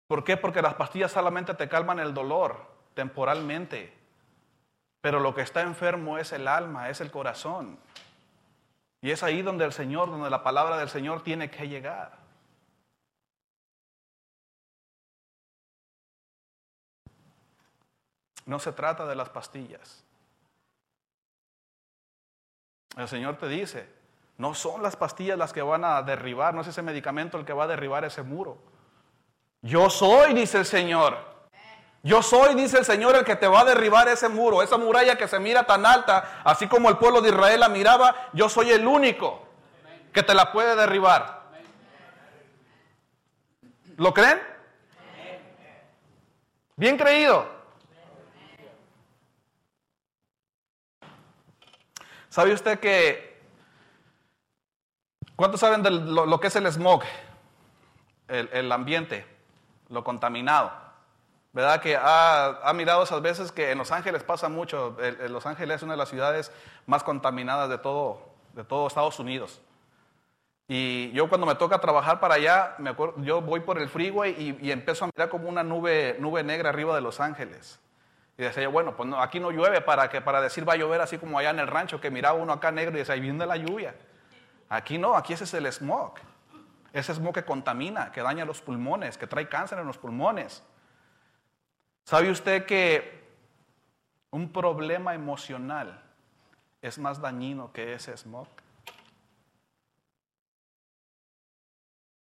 ¿Por 0.07 0.23
qué? 0.23 0.37
Porque 0.37 0.61
las 0.61 0.75
pastillas 0.75 1.11
solamente 1.11 1.53
te 1.53 1.67
calman 1.67 1.99
el 1.99 2.13
dolor 2.13 2.67
temporalmente. 2.93 3.93
Pero 5.01 5.19
lo 5.19 5.33
que 5.33 5.41
está 5.41 5.61
enfermo 5.61 6.17
es 6.17 6.33
el 6.33 6.47
alma, 6.47 6.89
es 6.89 7.01
el 7.01 7.11
corazón. 7.11 7.79
Y 9.01 9.11
es 9.11 9.23
ahí 9.23 9.41
donde 9.41 9.65
el 9.65 9.71
Señor, 9.71 10.09
donde 10.09 10.29
la 10.29 10.43
palabra 10.43 10.77
del 10.77 10.89
Señor 10.89 11.23
tiene 11.23 11.49
que 11.49 11.67
llegar. 11.67 12.17
No 18.49 18.57
se 18.57 18.71
trata 18.71 19.05
de 19.05 19.13
las 19.13 19.29
pastillas. 19.29 20.03
El 22.97 23.07
Señor 23.07 23.37
te 23.37 23.47
dice, 23.47 23.87
no 24.39 24.55
son 24.55 24.81
las 24.81 24.95
pastillas 24.95 25.37
las 25.37 25.53
que 25.53 25.61
van 25.61 25.85
a 25.85 26.01
derribar, 26.01 26.55
no 26.55 26.61
es 26.61 26.67
ese 26.67 26.81
medicamento 26.81 27.37
el 27.37 27.45
que 27.45 27.53
va 27.53 27.65
a 27.65 27.67
derribar 27.67 28.05
ese 28.05 28.23
muro. 28.23 28.57
Yo 29.61 29.91
soy, 29.91 30.33
dice 30.33 30.57
el 30.57 30.65
Señor. 30.65 31.15
Yo 32.01 32.23
soy, 32.23 32.55
dice 32.55 32.79
el 32.79 32.85
Señor, 32.85 33.15
el 33.17 33.23
que 33.23 33.35
te 33.35 33.47
va 33.47 33.59
a 33.59 33.65
derribar 33.65 34.07
ese 34.07 34.29
muro, 34.29 34.63
esa 34.63 34.79
muralla 34.79 35.15
que 35.15 35.27
se 35.27 35.39
mira 35.39 35.67
tan 35.67 35.85
alta, 35.85 36.41
así 36.43 36.67
como 36.67 36.89
el 36.89 36.97
pueblo 36.97 37.21
de 37.21 37.29
Israel 37.29 37.59
la 37.59 37.69
miraba, 37.69 38.29
yo 38.33 38.49
soy 38.49 38.71
el 38.71 38.87
único 38.87 39.47
que 40.11 40.23
te 40.23 40.33
la 40.33 40.51
puede 40.51 40.75
derribar. 40.75 41.43
¿Lo 43.97 44.11
creen? 44.11 44.41
Bien 46.77 46.97
creído. 46.97 47.58
¿Sabe 52.39 52.53
usted 52.53 52.79
que... 52.79 53.37
¿Cuántos 55.35 55.59
saben 55.59 55.83
de 55.83 55.91
lo, 55.91 56.39
que 56.39 56.47
es 56.47 56.55
el 56.55 56.71
smog? 56.71 57.03
El, 58.29 58.71
ambiente, 58.71 59.25
lo 59.89 60.05
contaminado. 60.05 60.71
¿Verdad 61.51 61.81
que 61.81 61.97
ha, 62.01 62.71
mirado 62.73 63.03
esas 63.03 63.21
veces 63.21 63.51
que 63.51 63.71
en 63.71 63.77
Los 63.77 63.91
Ángeles 63.91 64.23
pasa 64.23 64.47
mucho? 64.47 64.95
Los 65.27 65.45
Ángeles 65.45 65.75
es 65.75 65.83
una 65.83 65.95
de 65.95 65.97
las 65.97 66.07
ciudades 66.07 66.49
más 66.85 67.03
contaminadas 67.03 67.69
de 67.69 67.77
todo, 67.77 68.21
de 68.53 68.63
todo 68.63 68.87
Estados 68.87 69.19
Unidos. 69.19 69.59
Y 70.69 71.11
yo 71.11 71.27
cuando 71.27 71.45
me 71.45 71.55
toca 71.55 71.81
trabajar 71.81 72.21
para 72.21 72.35
allá, 72.35 72.75
me 72.77 72.95
yo 73.17 73.41
voy 73.41 73.59
por 73.59 73.81
el 73.81 73.89
freeway 73.89 74.57
y, 74.61 74.65
y 74.65 74.71
empiezo 74.71 75.03
a 75.03 75.09
mirar 75.13 75.27
como 75.27 75.49
una 75.49 75.63
nube, 75.63 76.15
nube 76.21 76.41
negra 76.41 76.69
arriba 76.69 76.95
de 76.95 77.01
Los 77.01 77.19
Ángeles. 77.19 77.81
Y 78.39 78.43
decía 78.43 78.63
yo, 78.63 78.71
bueno, 78.71 78.95
pues 78.95 79.09
aquí 79.17 79.37
no 79.37 79.51
llueve 79.51 79.81
para, 79.81 80.09
que, 80.09 80.21
para 80.21 80.39
decir 80.39 80.67
va 80.67 80.71
a 80.71 80.77
llover 80.77 81.01
así 81.01 81.17
como 81.17 81.37
allá 81.37 81.49
en 81.49 81.59
el 81.59 81.67
rancho, 81.67 81.99
que 81.99 82.09
miraba 82.09 82.39
uno 82.39 82.53
acá 82.53 82.71
negro 82.71 82.95
y 82.95 82.99
decía, 82.99 83.15
ahí 83.15 83.19
viene 83.19 83.45
la 83.45 83.57
lluvia. 83.57 83.93
Aquí 84.69 84.97
no, 84.97 85.17
aquí 85.17 85.33
ese 85.33 85.43
es 85.43 85.53
el 85.55 85.69
smog. 85.73 86.13
Ese 86.93 87.13
smog 87.13 87.33
que 87.33 87.43
contamina, 87.43 88.13
que 88.13 88.21
daña 88.21 88.45
los 88.45 88.61
pulmones, 88.61 89.17
que 89.17 89.27
trae 89.27 89.49
cáncer 89.49 89.79
en 89.79 89.87
los 89.87 89.97
pulmones. 89.97 90.63
¿Sabe 92.05 92.31
usted 92.31 92.65
que 92.65 93.27
un 94.31 94.53
problema 94.53 95.13
emocional 95.13 96.01
es 96.81 96.97
más 96.97 97.19
dañino 97.19 97.73
que 97.73 97.91
ese 97.91 98.15
smog? 98.15 98.47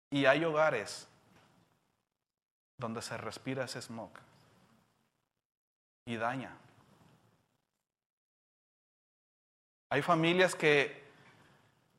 Y 0.10 0.26
hay 0.26 0.44
hogares 0.44 1.08
donde 2.78 3.02
se 3.02 3.16
respira 3.16 3.64
ese 3.64 3.82
smog 3.82 4.12
y 6.06 6.18
daña. 6.18 6.56
Hay 9.90 10.02
familias 10.02 10.56
que, 10.56 11.04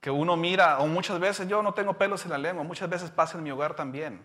que 0.01 0.11
uno 0.11 0.37
mira, 0.37 0.81
o 0.81 0.87
muchas 0.87 1.19
veces 1.21 1.49
yo 1.49 1.63
no 1.63 1.75
tengo 1.75 1.97
pelos 1.97 2.25
en 2.25 2.33
la 2.33 2.39
lengua, 2.39 2.65
muchas 2.65 2.91
veces 2.91 3.11
pasa 3.11 3.39
en 3.39 3.45
mi 3.45 3.51
hogar 3.51 3.77
también, 3.77 4.21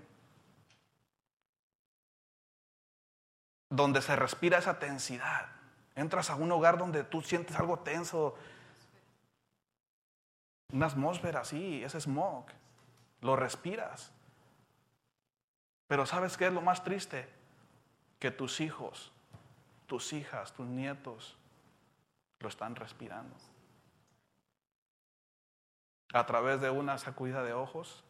donde 3.69 4.01
se 4.01 4.15
respira 4.15 4.57
esa 4.57 4.79
tensidad. 4.79 5.47
Entras 5.95 6.29
a 6.29 6.35
un 6.35 6.51
hogar 6.51 6.77
donde 6.77 7.03
tú 7.03 7.21
sientes 7.21 7.57
algo 7.57 7.79
tenso, 7.79 8.35
una 10.71 10.87
atmósfera 10.87 11.41
así, 11.41 11.83
ese 11.83 12.01
smog, 12.01 12.45
lo 13.21 13.35
respiras. 13.35 14.11
Pero 15.87 16.05
¿sabes 16.05 16.37
qué 16.37 16.47
es 16.47 16.53
lo 16.53 16.61
más 16.61 16.83
triste? 16.83 17.27
Que 18.19 18.31
tus 18.31 18.59
hijos 18.61 19.11
tus 19.89 20.13
hijas, 20.13 20.53
tus 20.53 20.67
nietos 20.67 21.35
lo 22.39 22.47
están 22.47 22.75
respirando. 22.75 23.35
A 26.13 26.25
través 26.25 26.61
de 26.61 26.69
una 26.69 26.97
sacudida 26.99 27.43
de 27.43 27.53
ojos, 27.53 28.03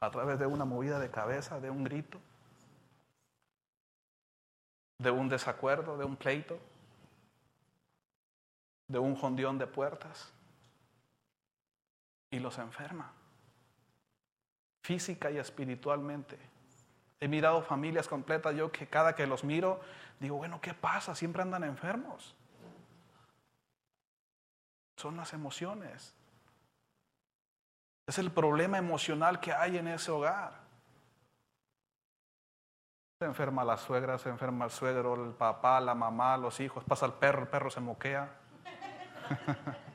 a 0.00 0.10
través 0.10 0.38
de 0.40 0.46
una 0.46 0.64
movida 0.64 0.98
de 0.98 1.10
cabeza, 1.10 1.60
de 1.60 1.70
un 1.70 1.84
grito, 1.84 2.20
de 4.98 5.10
un 5.12 5.28
desacuerdo, 5.28 5.96
de 5.96 6.04
un 6.04 6.16
pleito, 6.16 6.58
de 8.88 8.98
un 8.98 9.14
jondión 9.14 9.56
de 9.56 9.68
puertas 9.68 10.32
y 12.30 12.40
los 12.40 12.58
enferma, 12.58 13.12
física 14.82 15.30
y 15.30 15.38
espiritualmente. 15.38 16.57
He 17.20 17.28
mirado 17.28 17.62
familias 17.62 18.06
completas, 18.06 18.54
yo 18.54 18.70
que 18.70 18.86
cada 18.86 19.14
que 19.14 19.26
los 19.26 19.42
miro, 19.42 19.80
digo, 20.20 20.36
bueno, 20.36 20.60
¿qué 20.60 20.74
pasa? 20.74 21.14
Siempre 21.14 21.42
andan 21.42 21.64
enfermos. 21.64 22.36
Son 24.96 25.16
las 25.16 25.32
emociones. 25.32 26.14
Es 28.06 28.18
el 28.18 28.30
problema 28.30 28.78
emocional 28.78 29.40
que 29.40 29.52
hay 29.52 29.76
en 29.78 29.88
ese 29.88 30.10
hogar. 30.10 30.52
Se 33.20 33.26
enferma 33.26 33.64
la 33.64 33.76
suegra, 33.76 34.16
se 34.16 34.28
enferma 34.28 34.64
el 34.64 34.70
suegro, 34.70 35.14
el 35.26 35.32
papá, 35.34 35.80
la 35.80 35.94
mamá, 35.94 36.36
los 36.36 36.60
hijos, 36.60 36.84
pasa 36.84 37.04
el 37.06 37.14
perro, 37.14 37.42
el 37.42 37.48
perro 37.48 37.68
se 37.68 37.80
moquea. 37.80 38.32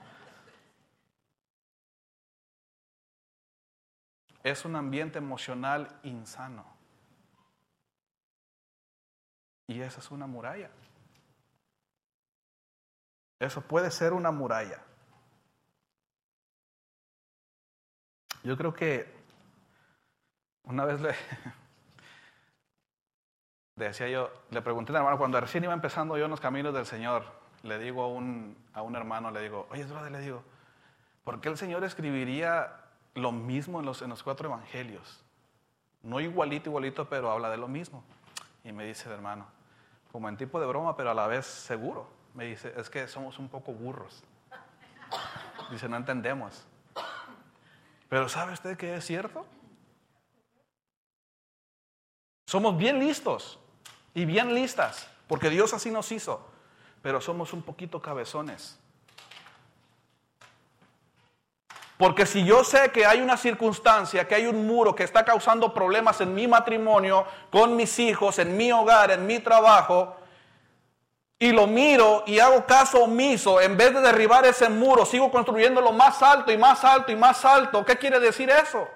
es 4.43 4.65
un 4.65 4.75
ambiente 4.75 5.19
emocional 5.19 5.88
insano. 6.03 6.72
Y 9.67 9.82
esa 9.82 9.99
es 9.99 10.12
una 10.12 10.28
muralla. 10.28 10.69
Eso 13.39 13.62
puede 13.62 13.91
ser 13.91 14.13
una 14.13 14.32
muralla. 14.32 14.82
Yo 18.43 18.58
creo 18.58 18.73
que 18.73 19.13
una 20.63 20.86
vez 20.86 21.02
le 21.02 21.13
decía 23.76 24.08
yo, 24.10 24.32
le 24.49 24.62
pregunté 24.62 24.91
a 24.91 24.93
un 24.93 24.97
hermano, 24.97 25.17
cuando 25.17 25.39
recién 25.39 25.63
iba 25.63 25.73
empezando 25.73 26.17
yo 26.17 26.26
en 26.26 26.32
los 26.32 26.41
caminos 26.41 26.73
del 26.73 26.86
Señor, 26.86 27.26
le 27.63 27.80
digo 27.80 28.04
a 28.04 28.08
un, 28.08 28.58
a 28.73 28.82
un 28.82 28.95
hermano, 28.95 29.32
le 29.32 29.41
digo, 29.41 29.67
oye, 29.71 29.86
le 30.10 30.19
digo, 30.19 30.43
¿por 31.23 31.39
qué 31.39 31.49
el 31.49 31.58
Señor 31.58 31.84
escribiría 31.84 32.82
lo 33.13 33.32
mismo 33.32 33.80
en 33.80 33.86
los, 33.86 34.02
en 34.02 34.10
los 34.10 34.23
cuatro 34.23 34.49
evangelios? 34.49 35.23
No 36.02 36.19
igualito, 36.19 36.69
igualito, 36.69 37.08
pero 37.08 37.32
habla 37.32 37.49
de 37.49 37.58
lo 37.58 37.69
mismo. 37.69 38.04
Y 38.63 38.71
me 38.71 38.86
dice 38.86 39.10
el 39.10 39.15
hermano, 39.15 39.45
como 40.12 40.30
en 40.30 40.38
tipo 40.38 40.60
de 40.60 40.65
broma, 40.65 40.95
pero 40.95 41.12
a 41.12 41.13
la 41.13 41.28
vez 41.28 41.45
seguro, 41.45 42.08
me 42.34 42.45
dice, 42.45 42.73
es 42.78 42.89
que 42.89 43.08
somos 43.08 43.39
un 43.39 43.49
poco 43.49 43.73
burros. 43.73 44.23
Dice, 45.71 45.89
no 45.89 45.97
entendemos. 45.97 46.65
Pero 48.10 48.30
¿sabe 48.30 48.54
usted 48.54 48.78
que 48.78 48.95
es 48.95 49.06
cierto? 49.06 49.45
Somos 52.47 52.78
bien 52.78 52.99
listos 52.99 53.60
y 54.13 54.26
bien 54.26 54.54
listas, 54.54 55.10
porque 55.28 55.49
Dios 55.49 55.73
así 55.73 55.89
nos 55.89 56.12
hizo, 56.12 56.47
pero 57.02 57.19
somos 57.19 57.54
un 57.54 57.63
poquito 57.63 58.02
cabezones. 58.02 58.80
Porque 61.97 62.25
si 62.25 62.43
yo 62.43 62.63
sé 62.63 62.91
que 62.91 63.06
hay 63.06 63.21
una 63.21 63.38
circunstancia, 63.38 64.27
que 64.27 64.36
hay 64.36 64.47
un 64.47 64.65
muro 64.65 64.95
que 64.95 65.03
está 65.03 65.23
causando 65.23 65.73
problemas 65.73 66.21
en 66.21 66.34
mi 66.34 66.47
matrimonio, 66.47 67.25
con 67.51 67.75
mis 67.75 67.99
hijos, 67.99 68.39
en 68.39 68.58
mi 68.58 68.71
hogar, 68.71 69.12
en 69.12 69.27
mi 69.27 69.39
trabajo, 69.39 70.15
y 71.38 71.51
lo 71.51 71.67
miro 71.67 72.23
y 72.25 72.39
hago 72.39 72.65
caso 72.65 73.03
omiso, 73.03 73.60
en 73.60 73.75
vez 73.75 73.93
de 73.93 73.99
derribar 74.01 74.45
ese 74.45 74.69
muro, 74.69 75.06
sigo 75.06 75.29
construyendo 75.29 75.82
lo 75.82 75.91
más 75.91 76.21
alto 76.23 76.51
y 76.51 76.58
más 76.58 76.84
alto 76.86 77.12
y 77.12 77.15
más 77.15 77.43
alto. 77.43 77.84
¿Qué 77.84 77.97
quiere 77.97 78.19
decir 78.19 78.49
eso? 78.49 78.88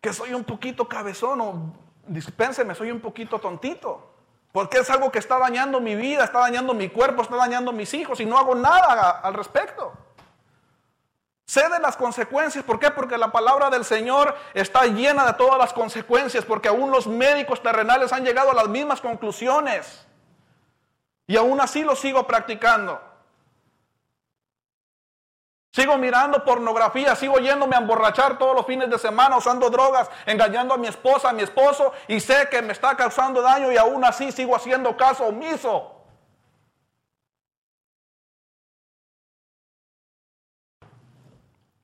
Que 0.00 0.12
soy 0.12 0.34
un 0.34 0.44
poquito 0.44 0.88
cabezón 0.88 1.40
o 1.40 1.72
dispénseme, 2.06 2.74
soy 2.74 2.90
un 2.90 3.00
poquito 3.00 3.38
tontito. 3.38 4.15
Porque 4.56 4.78
es 4.78 4.88
algo 4.88 5.12
que 5.12 5.18
está 5.18 5.38
dañando 5.38 5.82
mi 5.82 5.94
vida, 5.94 6.24
está 6.24 6.38
dañando 6.38 6.72
mi 6.72 6.88
cuerpo, 6.88 7.20
está 7.20 7.36
dañando 7.36 7.72
mis 7.72 7.92
hijos 7.92 8.20
y 8.20 8.24
no 8.24 8.38
hago 8.38 8.54
nada 8.54 9.20
al 9.22 9.34
respecto. 9.34 9.92
Sé 11.44 11.68
de 11.68 11.78
las 11.78 11.94
consecuencias. 11.94 12.64
¿Por 12.64 12.78
qué? 12.78 12.90
Porque 12.90 13.18
la 13.18 13.30
palabra 13.30 13.68
del 13.68 13.84
Señor 13.84 14.34
está 14.54 14.86
llena 14.86 15.26
de 15.26 15.34
todas 15.34 15.58
las 15.58 15.74
consecuencias, 15.74 16.42
porque 16.46 16.68
aún 16.68 16.90
los 16.90 17.06
médicos 17.06 17.62
terrenales 17.62 18.14
han 18.14 18.24
llegado 18.24 18.50
a 18.50 18.54
las 18.54 18.66
mismas 18.68 19.02
conclusiones. 19.02 20.06
Y 21.26 21.36
aún 21.36 21.60
así 21.60 21.82
lo 21.82 21.94
sigo 21.94 22.26
practicando. 22.26 22.98
Sigo 25.76 25.98
mirando 25.98 26.42
pornografía, 26.42 27.14
sigo 27.14 27.38
yéndome 27.38 27.76
a 27.76 27.80
emborrachar 27.80 28.38
todos 28.38 28.56
los 28.56 28.64
fines 28.64 28.88
de 28.88 28.98
semana 28.98 29.36
usando 29.36 29.68
drogas, 29.68 30.08
engañando 30.24 30.72
a 30.72 30.78
mi 30.78 30.86
esposa, 30.86 31.28
a 31.28 31.32
mi 31.34 31.42
esposo, 31.42 31.92
y 32.08 32.18
sé 32.18 32.48
que 32.50 32.62
me 32.62 32.72
está 32.72 32.96
causando 32.96 33.42
daño 33.42 33.70
y 33.70 33.76
aún 33.76 34.02
así 34.02 34.32
sigo 34.32 34.56
haciendo 34.56 34.96
caso 34.96 35.26
omiso. 35.26 36.02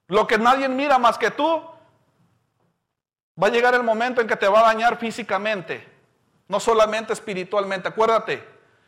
Lo 0.06 0.26
que 0.26 0.38
nadie 0.38 0.70
mira 0.70 0.96
más 0.98 1.18
que 1.18 1.30
tú, 1.30 1.62
va 3.42 3.48
a 3.48 3.50
llegar 3.50 3.74
el 3.74 3.82
momento 3.82 4.22
en 4.22 4.26
que 4.26 4.36
te 4.36 4.48
va 4.48 4.60
a 4.60 4.72
dañar 4.72 4.96
físicamente. 4.96 5.86
no 6.48 6.58
solamente 6.58 7.12
espiritualmente. 7.12 7.88
Acuérdate, 7.88 8.42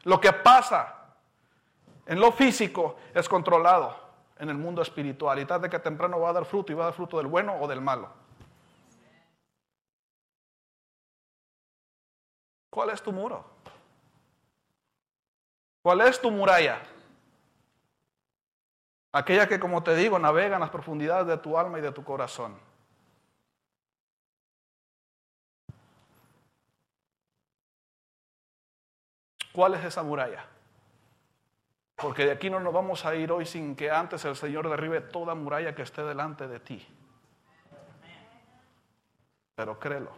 lo 0.05 0.19
que 0.19 0.33
pasa 0.33 0.95
en 2.07 2.21
lo 2.21 2.33
físico 2.33 2.97
es 3.15 3.29
controlado 3.29 4.04
en 4.39 4.49
el 4.49 4.57
mundo 4.57 4.83
espiritual 4.83 5.39
y 5.39 5.45
tarde 5.45 5.71
que 5.71 5.79
temprano 5.79 6.21
va 6.21 6.31
a 6.31 6.33
dar 6.33 6.45
fruto 6.45 6.73
y 6.73 6.75
va 6.75 6.85
a 6.85 6.87
dar 6.87 6.95
fruto 6.95 7.19
del 7.19 7.27
bueno 7.27 7.57
o 7.61 7.69
del 7.69 7.81
malo. 7.81 8.11
¿Cuál 12.71 12.91
es 12.91 13.03
tu 13.03 13.13
muro? 13.13 13.45
¿Cuál 15.83 16.01
es 16.01 16.21
tu 16.21 16.31
muralla? 16.31 16.83
Aquella 19.13 19.47
que, 19.47 19.61
como 19.61 19.83
te 19.85 19.95
digo, 19.95 20.19
navega 20.19 20.57
en 20.57 20.61
las 20.61 20.71
profundidades 20.71 21.29
de 21.29 21.39
tu 21.39 21.57
alma 21.57 21.79
y 21.79 21.83
de 21.83 21.93
tu 21.93 22.03
corazón. 22.03 22.59
¿Cuál 29.53 29.75
es 29.75 29.85
esa 29.85 30.03
muralla? 30.03 30.45
Porque 31.97 32.25
de 32.25 32.33
aquí 32.33 32.51
no 32.51 32.61
nos 32.61 32.73
vamos 32.73 33.05
a 33.05 33.15
ir 33.15 33.31
hoy 33.31 33.47
sin 33.47 33.77
que 33.77 33.91
antes 33.91 34.25
el 34.25 34.37
Señor 34.37 34.69
derribe 34.69 35.01
toda 35.01 35.35
muralla 35.35 35.75
que 35.75 35.83
esté 35.83 36.03
delante 36.03 36.49
de 36.49 36.61
ti. 36.61 36.87
Pero 39.55 39.79
créelo. 39.79 40.11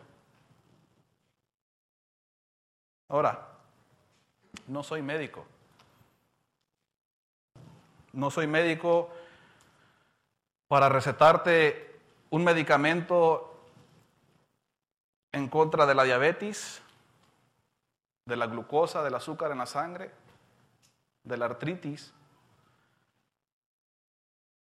Ahora, 3.09 3.47
no 4.69 4.83
soy 4.83 5.03
médico. 5.03 5.47
No 8.13 8.31
soy 8.31 8.47
médico 8.47 9.11
para 10.69 10.89
recetarte 10.89 12.01
un 12.31 12.43
medicamento 12.43 13.61
en 15.33 15.49
contra 15.49 15.85
de 15.87 15.95
la 15.95 16.05
diabetes, 16.05 16.83
de 18.25 18.37
la 18.37 18.47
glucosa, 18.47 19.03
del 19.03 19.15
azúcar 19.15 19.53
en 19.53 19.59
la 19.59 19.67
sangre, 19.67 20.11
de 21.27 21.37
la 21.37 21.45
artritis. 21.45 22.15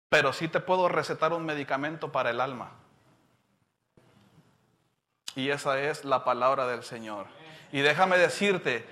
Pero 0.09 0.33
sí 0.33 0.49
te 0.49 0.61
puedo 0.61 0.89
recetar 0.89 1.35
un 1.35 1.45
medicamento 1.45 2.11
para 2.11 2.31
el 2.31 2.41
alma. 2.41 2.71
Y 5.35 5.51
esa 5.51 5.79
es 5.79 6.05
la 6.05 6.25
palabra 6.25 6.67
del 6.67 6.83
Señor. 6.83 7.27
Y 7.71 7.81
déjame 7.81 8.17
decirte, 8.19 8.87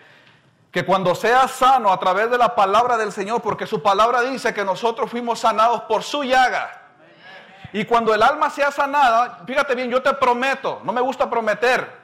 que 0.70 0.85
cuando 0.85 1.14
seas 1.14 1.50
sano 1.50 1.92
a 1.92 1.98
través 1.98 2.30
de 2.30 2.38
la 2.38 2.54
palabra 2.54 2.96
del 2.96 3.12
Señor, 3.12 3.42
porque 3.42 3.66
su 3.66 3.83
palabra 3.83 4.22
dice 4.22 4.54
que 4.54 4.64
nosotros 4.64 5.11
fuimos 5.11 5.40
sanados 5.40 5.83
por 5.83 6.02
su 6.02 6.22
llaga. 6.22 6.80
Y 7.72 7.85
cuando 7.85 8.14
el 8.14 8.22
alma 8.22 8.50
sea 8.50 8.70
sanada, 8.70 9.42
fíjate 9.46 9.74
bien, 9.74 9.90
yo 9.90 10.02
te 10.02 10.12
prometo, 10.14 10.80
no 10.85 10.92
me 10.92 11.00
gusta 11.00 11.28
prometer, 11.28 12.00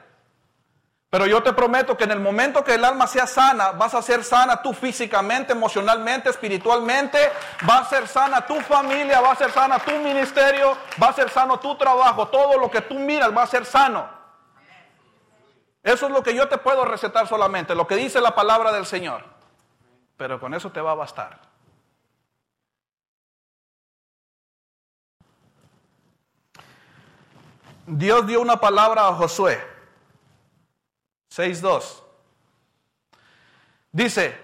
pero 1.09 1.25
yo 1.25 1.41
te 1.41 1.53
prometo 1.53 1.95
que 1.95 2.03
en 2.03 2.11
el 2.11 2.19
momento 2.19 2.63
que 2.63 2.75
el 2.75 2.83
alma 2.83 3.07
sea 3.07 3.25
sana, 3.25 3.71
vas 3.71 3.93
a 3.93 4.01
ser 4.01 4.25
sana 4.25 4.61
tú 4.61 4.73
físicamente, 4.73 5.53
emocionalmente, 5.53 6.29
espiritualmente, 6.29 7.31
va 7.67 7.77
a 7.77 7.85
ser 7.85 8.07
sana 8.09 8.45
tu 8.45 8.59
familia, 8.59 9.21
va 9.21 9.31
a 9.31 9.35
ser 9.35 9.49
sana 9.51 9.79
tu 9.79 9.91
ministerio, 9.91 10.77
va 11.01 11.07
a 11.07 11.13
ser 11.13 11.29
sano 11.29 11.59
tu 11.59 11.75
trabajo, 11.77 12.27
todo 12.27 12.57
lo 12.57 12.69
que 12.69 12.81
tú 12.81 12.95
miras 12.95 13.35
va 13.35 13.43
a 13.43 13.47
ser 13.47 13.65
sano. 13.65 14.09
Eso 15.81 16.07
es 16.07 16.11
lo 16.11 16.21
que 16.21 16.35
yo 16.35 16.49
te 16.49 16.57
puedo 16.57 16.83
recetar 16.83 17.25
solamente, 17.25 17.73
lo 17.73 17.87
que 17.87 17.95
dice 17.95 18.19
la 18.19 18.35
palabra 18.35 18.73
del 18.73 18.85
Señor. 18.85 19.23
Pero 20.17 20.41
con 20.41 20.53
eso 20.53 20.71
te 20.71 20.81
va 20.81 20.91
a 20.91 20.95
bastar. 20.95 21.39
Dios 27.85 28.27
dio 28.27 28.41
una 28.41 28.59
palabra 28.59 29.07
a 29.07 29.13
Josué. 29.13 29.76
6.2. 31.37 32.01
Dice, 33.91 34.35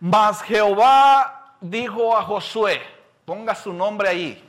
mas 0.00 0.42
Jehová 0.42 1.56
dijo 1.60 2.16
a 2.16 2.22
Josué, 2.24 2.82
ponga 3.24 3.54
su 3.54 3.72
nombre 3.72 4.08
ahí. 4.08 4.44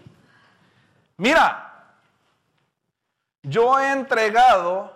Mira, 1.18 1.86
yo 3.44 3.80
he 3.80 3.92
entregado 3.92 4.92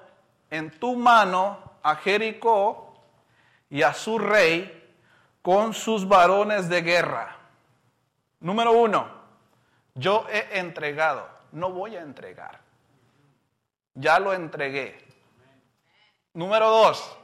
en 0.49 0.71
tu 0.71 0.95
mano 0.95 1.59
a 1.83 1.95
Jericó 1.97 2.95
y 3.69 3.83
a 3.83 3.93
su 3.93 4.17
rey 4.17 4.91
con 5.43 5.75
sus 5.75 6.07
varones 6.07 6.67
de 6.67 6.81
guerra. 6.81 7.37
Número 8.39 8.71
uno, 8.71 9.07
yo 9.93 10.25
he 10.29 10.57
entregado, 10.57 11.29
no 11.51 11.71
voy 11.71 11.95
a 11.95 12.01
entregar. 12.01 12.59
Ya 13.93 14.19
lo 14.19 14.33
entregué. 14.33 15.10
Número 16.33 16.69
dos, 16.69 17.17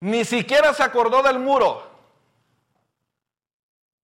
ni 0.00 0.24
siquiera 0.24 0.72
se 0.72 0.82
acordó 0.82 1.22
del 1.22 1.38
muro. 1.38 1.88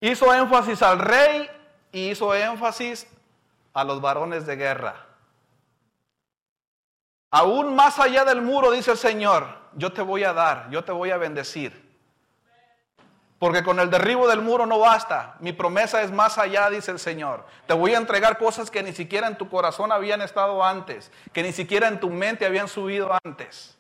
Hizo 0.01 0.33
énfasis 0.33 0.81
al 0.81 0.99
rey 0.99 1.49
y 1.91 2.09
hizo 2.09 2.33
énfasis 2.35 3.07
a 3.73 3.83
los 3.83 4.01
varones 4.01 4.45
de 4.45 4.55
guerra. 4.55 5.05
Aún 7.31 7.75
más 7.75 7.99
allá 7.99 8.25
del 8.25 8.41
muro, 8.41 8.71
dice 8.71 8.91
el 8.91 8.97
Señor, 8.97 9.47
yo 9.73 9.91
te 9.93 10.01
voy 10.01 10.23
a 10.23 10.33
dar, 10.33 10.69
yo 10.69 10.83
te 10.83 10.91
voy 10.91 11.11
a 11.11 11.17
bendecir. 11.17 11.84
Porque 13.39 13.63
con 13.63 13.79
el 13.79 13.89
derribo 13.89 14.27
del 14.27 14.41
muro 14.41 14.65
no 14.65 14.79
basta. 14.79 15.35
Mi 15.39 15.51
promesa 15.51 16.01
es 16.01 16.11
más 16.11 16.37
allá, 16.37 16.69
dice 16.69 16.91
el 16.91 16.99
Señor. 16.99 17.45
Te 17.67 17.73
voy 17.73 17.93
a 17.93 17.97
entregar 17.97 18.37
cosas 18.37 18.71
que 18.71 18.81
ni 18.81 18.93
siquiera 18.93 19.27
en 19.27 19.37
tu 19.37 19.49
corazón 19.49 19.91
habían 19.91 20.21
estado 20.21 20.63
antes, 20.63 21.11
que 21.33 21.43
ni 21.43 21.51
siquiera 21.51 21.87
en 21.87 21.99
tu 21.99 22.09
mente 22.09 22.45
habían 22.45 22.67
subido 22.67 23.11
antes. 23.23 23.77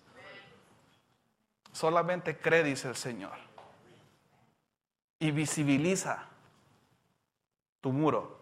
Solamente 1.71 2.37
cree, 2.37 2.63
dice 2.63 2.89
el 2.89 2.95
Señor. 2.95 3.33
Y 5.19 5.31
visibiliza 5.31 6.25
tu 7.79 7.91
muro. 7.91 8.39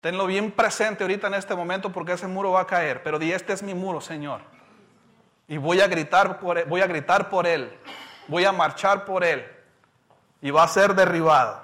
Tenlo 0.00 0.26
bien 0.26 0.50
presente 0.52 1.04
ahorita 1.04 1.26
en 1.26 1.34
este 1.34 1.54
momento 1.54 1.92
porque 1.92 2.12
ese 2.12 2.26
muro 2.26 2.52
va 2.52 2.62
a 2.62 2.66
caer. 2.66 3.02
Pero 3.02 3.18
di, 3.18 3.32
este 3.32 3.52
es 3.52 3.62
mi 3.62 3.74
muro, 3.74 4.00
Señor. 4.00 4.42
Y 5.48 5.56
voy 5.56 5.80
a 5.80 5.88
gritar 5.88 6.40
por 6.40 6.58
él, 6.58 6.64
voy 6.66 6.80
a 6.80 6.86
gritar 6.86 7.28
por 7.28 7.46
él. 7.46 7.78
Voy 8.30 8.44
a 8.44 8.52
marchar 8.52 9.04
por 9.04 9.24
él. 9.24 9.44
Y 10.40 10.52
va 10.52 10.62
a 10.62 10.68
ser 10.68 10.94
derribado. 10.94 11.60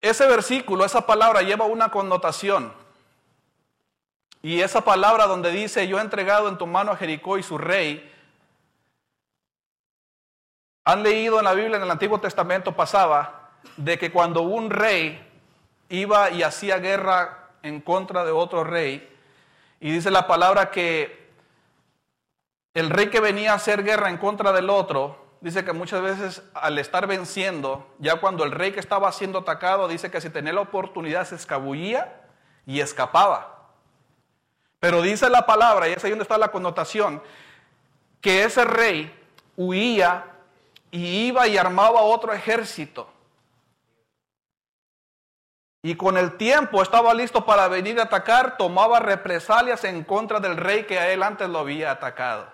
Ese 0.00 0.26
versículo, 0.26 0.86
esa 0.86 1.06
palabra 1.06 1.42
lleva 1.42 1.66
una 1.66 1.90
connotación. 1.90 2.72
Y 4.40 4.62
esa 4.62 4.82
palabra 4.82 5.26
donde 5.26 5.50
dice, 5.50 5.86
yo 5.86 5.98
he 5.98 6.00
entregado 6.00 6.48
en 6.48 6.56
tu 6.56 6.66
mano 6.66 6.92
a 6.92 6.96
Jericó 6.96 7.36
y 7.36 7.42
su 7.42 7.58
rey, 7.58 8.10
han 10.84 11.02
leído 11.02 11.38
en 11.38 11.44
la 11.44 11.54
Biblia, 11.54 11.76
en 11.76 11.82
el 11.82 11.90
Antiguo 11.90 12.20
Testamento 12.20 12.74
pasaba, 12.74 13.50
de 13.76 13.98
que 13.98 14.10
cuando 14.10 14.42
un 14.42 14.70
rey 14.70 15.26
iba 15.90 16.30
y 16.30 16.42
hacía 16.42 16.78
guerra 16.78 17.50
en 17.62 17.80
contra 17.80 18.24
de 18.24 18.32
otro 18.32 18.64
rey, 18.64 19.10
y 19.80 19.90
dice 19.90 20.10
la 20.10 20.26
palabra 20.26 20.70
que 20.70 21.23
el 22.74 22.90
rey 22.90 23.08
que 23.08 23.20
venía 23.20 23.52
a 23.52 23.56
hacer 23.56 23.84
guerra 23.84 24.10
en 24.10 24.18
contra 24.18 24.52
del 24.52 24.68
otro, 24.68 25.16
dice 25.40 25.64
que 25.64 25.72
muchas 25.72 26.02
veces 26.02 26.42
al 26.54 26.78
estar 26.78 27.06
venciendo, 27.06 27.86
ya 27.98 28.16
cuando 28.16 28.42
el 28.44 28.50
rey 28.50 28.72
que 28.72 28.80
estaba 28.80 29.10
siendo 29.12 29.38
atacado, 29.38 29.86
dice 29.86 30.10
que 30.10 30.20
si 30.20 30.28
tenía 30.28 30.52
la 30.52 30.62
oportunidad 30.62 31.24
se 31.24 31.36
escabullía 31.36 32.20
y 32.66 32.80
escapaba. 32.80 33.70
Pero 34.80 35.02
dice 35.02 35.30
la 35.30 35.46
palabra, 35.46 35.88
y 35.88 35.92
es 35.92 36.04
ahí 36.04 36.10
donde 36.10 36.24
está 36.24 36.36
la 36.36 36.50
connotación, 36.50 37.22
que 38.20 38.42
ese 38.42 38.64
rey 38.64 39.14
huía 39.56 40.24
y 40.90 41.28
iba 41.28 41.46
y 41.46 41.56
armaba 41.56 42.00
otro 42.02 42.32
ejército. 42.32 43.08
Y 45.82 45.94
con 45.96 46.16
el 46.16 46.36
tiempo 46.38 46.82
estaba 46.82 47.12
listo 47.14 47.44
para 47.44 47.68
venir 47.68 48.00
a 48.00 48.04
atacar, 48.04 48.56
tomaba 48.56 48.98
represalias 48.98 49.84
en 49.84 50.02
contra 50.02 50.40
del 50.40 50.56
rey 50.56 50.84
que 50.84 50.98
a 50.98 51.12
él 51.12 51.22
antes 51.22 51.48
lo 51.48 51.58
había 51.58 51.90
atacado. 51.90 52.53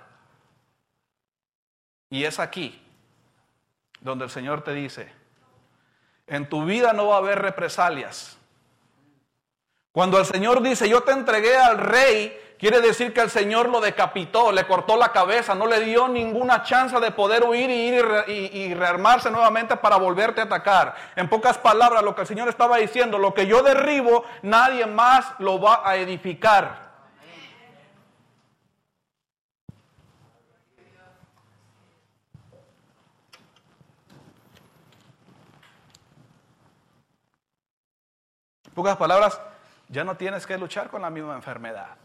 Y 2.11 2.25
es 2.25 2.39
aquí 2.39 2.83
donde 4.01 4.25
el 4.25 4.31
Señor 4.31 4.63
te 4.63 4.75
dice, 4.75 5.13
en 6.27 6.49
tu 6.49 6.65
vida 6.65 6.93
no 6.93 7.09
va 7.09 7.17
a 7.17 7.19
haber 7.19 7.41
represalias. 7.41 8.37
Cuando 9.93 10.19
el 10.19 10.27
Señor 10.27 10.63
dice, 10.63 10.89
yo 10.89 11.03
te 11.03 11.13
entregué 11.13 11.57
al 11.57 11.79
rey 11.79 12.37
Quiere 12.61 12.83
decir 12.83 13.15
que 13.15 13.23
el 13.23 13.31
Señor 13.31 13.71
lo 13.71 13.81
decapitó, 13.81 14.53
le 14.53 14.67
cortó 14.67 14.99
la 14.99 15.13
cabeza, 15.13 15.55
no 15.55 15.67
le 15.67 15.81
dio 15.81 16.09
ninguna 16.09 16.63
chance 16.63 17.01
de 17.01 17.11
poder 17.11 17.43
huir 17.43 17.71
y 17.71 17.89
ir 17.89 18.05
y, 18.29 18.75
rearmarse 18.75 19.31
nuevamente 19.31 19.79
para 19.79 19.97
volverte 19.97 20.43
a 20.43 20.45
atacar. 20.45 20.95
En 21.17 21.27
pocas 21.31 21.57
palabras, 21.57 22.03
lo 22.03 22.15
que 22.15 22.21
el 22.21 22.27
Señor 22.27 22.51
estaba 22.51 22.77
diciendo, 22.77 23.19
lo 23.19 23.33
que 23.33 23.47
yo 23.47 23.63
derribo, 23.63 24.25
nadie 24.43 24.85
más 24.85 25.33
lo 25.39 25.59
va 25.59 25.89
a 25.89 25.97
edificar. 25.97 26.90
Pocas 38.75 38.97
palabras, 38.97 39.41
ya 39.89 40.05
no 40.05 40.17
tienes 40.17 40.47
que 40.47 40.57
luchar 40.57 40.89
con 40.89 41.03
la 41.03 41.11
misma 41.11 41.35
enfermedad. 41.35 41.97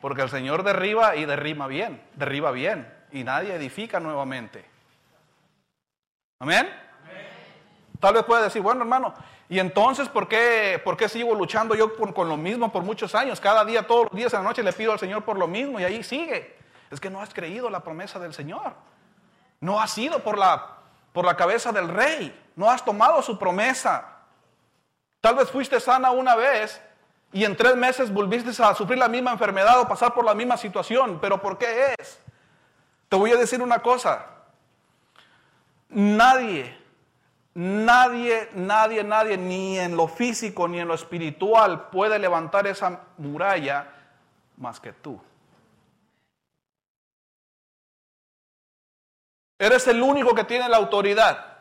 Porque 0.00 0.22
el 0.22 0.30
Señor 0.30 0.62
derriba 0.62 1.16
y 1.16 1.24
derriba 1.24 1.66
bien, 1.66 2.02
derriba 2.14 2.50
bien, 2.50 2.92
y 3.12 3.24
nadie 3.24 3.54
edifica 3.54 4.00
nuevamente. 4.00 4.64
Amén. 6.38 6.68
Tal 8.00 8.14
vez 8.14 8.24
pueda 8.24 8.42
decir, 8.42 8.62
bueno 8.62 8.82
hermano, 8.82 9.12
¿y 9.48 9.58
entonces 9.58 10.08
por 10.08 10.28
qué, 10.28 10.80
por 10.84 10.96
qué 10.96 11.08
sigo 11.08 11.34
luchando 11.34 11.74
yo 11.74 11.96
con, 11.96 12.28
lo 12.28 12.36
mismo 12.36 12.70
por 12.70 12.84
muchos 12.84 13.14
años? 13.14 13.40
Cada 13.40 13.64
día, 13.64 13.86
todos 13.86 14.04
los 14.04 14.12
días 14.12 14.32
en 14.32 14.40
la 14.40 14.48
noche 14.48 14.62
le 14.62 14.72
pido 14.72 14.92
al 14.92 15.00
Señor 15.00 15.24
por 15.24 15.36
lo 15.36 15.48
mismo 15.48 15.80
y 15.80 15.84
ahí 15.84 16.04
sigue. 16.04 16.56
Es 16.90 17.00
que 17.00 17.10
no 17.10 17.20
has 17.20 17.34
creído 17.34 17.68
la 17.68 17.80
promesa 17.80 18.20
del 18.20 18.32
Señor. 18.32 18.72
No 19.60 19.80
has 19.80 19.98
ido 19.98 20.20
por 20.20 20.38
la, 20.38 20.76
por 21.12 21.24
la 21.24 21.36
cabeza 21.36 21.72
del 21.72 21.88
rey. 21.88 22.50
No 22.54 22.70
has 22.70 22.84
tomado 22.84 23.20
su 23.20 23.36
promesa. 23.36 24.17
Tal 25.20 25.34
vez 25.34 25.50
fuiste 25.50 25.80
sana 25.80 26.10
una 26.10 26.36
vez 26.36 26.80
y 27.32 27.44
en 27.44 27.56
tres 27.56 27.76
meses 27.76 28.12
volviste 28.12 28.50
a 28.62 28.74
sufrir 28.74 28.98
la 28.98 29.08
misma 29.08 29.32
enfermedad 29.32 29.80
o 29.80 29.88
pasar 29.88 30.14
por 30.14 30.24
la 30.24 30.34
misma 30.34 30.56
situación. 30.56 31.18
¿Pero 31.20 31.40
por 31.40 31.58
qué 31.58 31.94
es? 31.98 32.20
Te 33.08 33.16
voy 33.16 33.32
a 33.32 33.36
decir 33.36 33.60
una 33.60 33.80
cosa. 33.80 34.26
Nadie, 35.90 36.76
nadie, 37.54 38.50
nadie, 38.54 39.02
nadie, 39.02 39.36
ni 39.36 39.78
en 39.78 39.96
lo 39.96 40.06
físico 40.06 40.68
ni 40.68 40.80
en 40.80 40.88
lo 40.88 40.94
espiritual 40.94 41.88
puede 41.88 42.18
levantar 42.18 42.66
esa 42.66 43.00
muralla 43.16 43.88
más 44.56 44.78
que 44.80 44.92
tú. 44.92 45.20
Eres 49.58 49.88
el 49.88 50.02
único 50.02 50.34
que 50.34 50.44
tiene 50.44 50.68
la 50.68 50.76
autoridad 50.76 51.56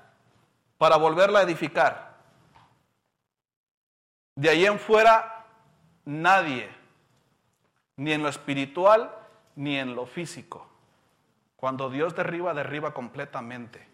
para 0.78 0.98
volverla 0.98 1.40
a 1.40 1.44
edificar. 1.44 2.07
De 4.38 4.50
ahí 4.50 4.68
en 4.68 4.78
fuera, 4.78 5.48
nadie, 6.06 6.70
ni 7.96 8.12
en 8.12 8.22
lo 8.22 8.30
espiritual, 8.30 9.12
ni 9.56 9.78
en 9.80 9.96
lo 9.96 10.06
físico. 10.06 10.70
Cuando 11.56 11.90
Dios 11.90 12.16
derriba, 12.16 12.54
derriba 12.54 12.94
completamente. 12.94 13.88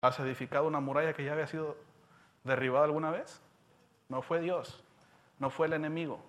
¿Has 0.00 0.18
edificado 0.20 0.66
una 0.66 0.80
muralla 0.80 1.12
que 1.12 1.24
ya 1.24 1.32
había 1.32 1.46
sido 1.46 1.76
derribada 2.42 2.86
alguna 2.86 3.10
vez? 3.10 3.42
No 4.08 4.22
fue 4.22 4.40
Dios, 4.40 4.82
no 5.38 5.50
fue 5.50 5.66
el 5.66 5.74
enemigo. 5.74 6.24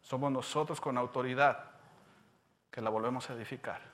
Somos 0.00 0.32
nosotros 0.32 0.80
con 0.80 0.98
autoridad 0.98 1.70
que 2.72 2.80
la 2.80 2.90
volvemos 2.90 3.30
a 3.30 3.34
edificar. 3.34 3.91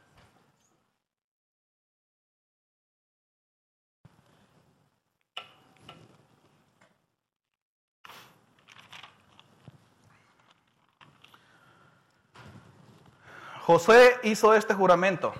José 13.69 14.19
hizo 14.23 14.55
este 14.55 14.73
juramento 14.73 15.35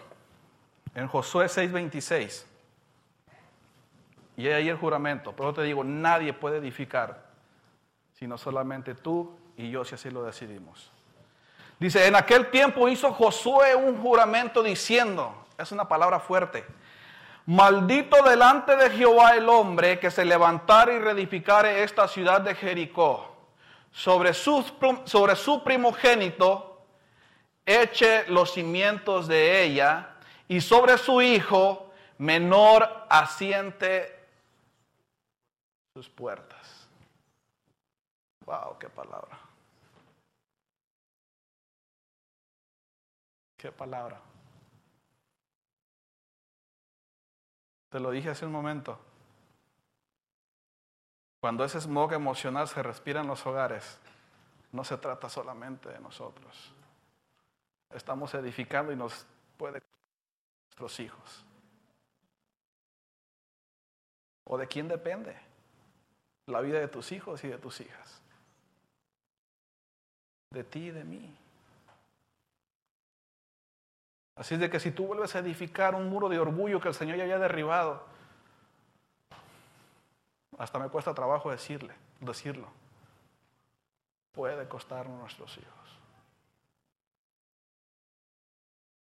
en 0.95 1.09
Josué 1.09 1.47
6:26. 1.47 2.45
Y 4.37 4.49
ahí 4.49 4.69
el 4.69 4.77
juramento. 4.77 5.33
Pero 5.35 5.55
te 5.55 5.63
digo, 5.63 5.83
nadie 5.83 6.35
puede 6.35 6.59
edificar, 6.59 7.25
sino 8.13 8.37
solamente 8.37 8.95
tú 8.95 9.35
y 9.57 9.71
yo 9.71 9.83
si 9.83 9.95
así 9.95 10.11
lo 10.11 10.25
decidimos. 10.25 10.93
Dice, 11.79 12.07
en 12.07 12.17
aquel 12.17 12.51
tiempo 12.51 12.91
hizo 12.91 13.15
Josué 13.15 13.75
un 13.75 13.97
juramento 13.97 14.63
diciendo, 14.63 15.47
es 15.57 15.73
una 15.73 15.89
palabra 15.89 16.21
fuerte, 16.21 16.67
maldito 17.47 18.23
delante 18.25 18.77
de 18.77 18.91
Jehová 18.91 19.37
el 19.37 19.49
hombre 19.49 19.99
que 19.99 20.11
se 20.11 20.27
levantare 20.27 20.97
y 20.97 20.99
reedificare 20.99 21.83
esta 21.83 22.07
ciudad 22.07 22.43
de 22.43 22.55
Jericó. 22.55 23.35
Sobre 23.91 24.35
sobre 24.35 25.35
su 25.35 25.65
primogénito 25.65 26.68
eche 27.69 28.27
los 28.29 28.55
cimientos 28.55 29.29
de 29.29 29.63
ella 29.63 30.15
y 30.49 30.63
sobre 30.63 30.97
su 30.97 31.21
hijo 31.21 31.93
menor 32.17 32.89
asiente 33.11 34.27
sus 35.93 36.09
puertas. 36.09 36.89
Wow, 38.47 38.79
qué 38.79 38.89
palabra. 38.89 39.39
Qué 43.59 43.71
palabra. 43.71 44.19
Te 47.91 48.01
lo 48.01 48.11
dije 48.11 48.31
hace 48.31 48.47
un 48.47 48.53
momento. 48.53 48.99
Cuando 51.41 51.65
ese 51.65 51.81
smog 51.83 52.15
emocional 52.15 52.67
se 52.67 52.83
respira 52.83 53.21
en 53.21 53.27
los 53.27 53.47
hogares, 53.47 53.99
no 54.73 54.85
se 54.85 54.97
trata 54.97 55.29
solamente 55.29 55.91
de 55.91 56.01
nosotros 56.01 56.73
estamos 57.91 58.33
edificando 58.35 58.93
y 58.93 58.97
nos 58.97 59.27
puede 59.57 59.83
nuestros 60.69 61.01
hijos. 61.01 61.45
¿O 64.45 64.57
de 64.57 64.67
quién 64.67 64.89
depende? 64.89 65.37
La 66.47 66.61
vida 66.61 66.79
de 66.79 66.89
tus 66.89 67.13
hijos 67.13 67.43
y 67.45 67.49
de 67.49 67.59
tus 67.59 67.81
hijas. 67.81 68.23
De 70.51 70.65
ti 70.65 70.87
y 70.87 70.91
de 70.91 71.05
mí. 71.05 71.37
Así 74.37 74.57
de 74.57 74.71
que 74.71 74.79
si 74.79 74.93
tú 74.93 75.07
vuelves 75.09 75.35
a 75.35 75.41
edificar 75.41 75.95
un 75.95 76.09
muro 76.09 76.29
de 76.29 76.39
orgullo 76.39 76.81
que 76.81 76.89
el 76.89 76.95
Señor 76.95 77.17
ya 77.17 77.25
haya 77.25 77.39
derribado, 77.39 78.07
hasta 80.59 80.79
me 80.79 80.89
cuesta 80.89 81.13
trabajo 81.13 81.51
decirle, 81.51 81.95
decirlo, 82.21 82.69
puede 84.33 84.69
costarnos 84.69 85.19
nuestros 85.19 85.59
hijos. 85.59 85.88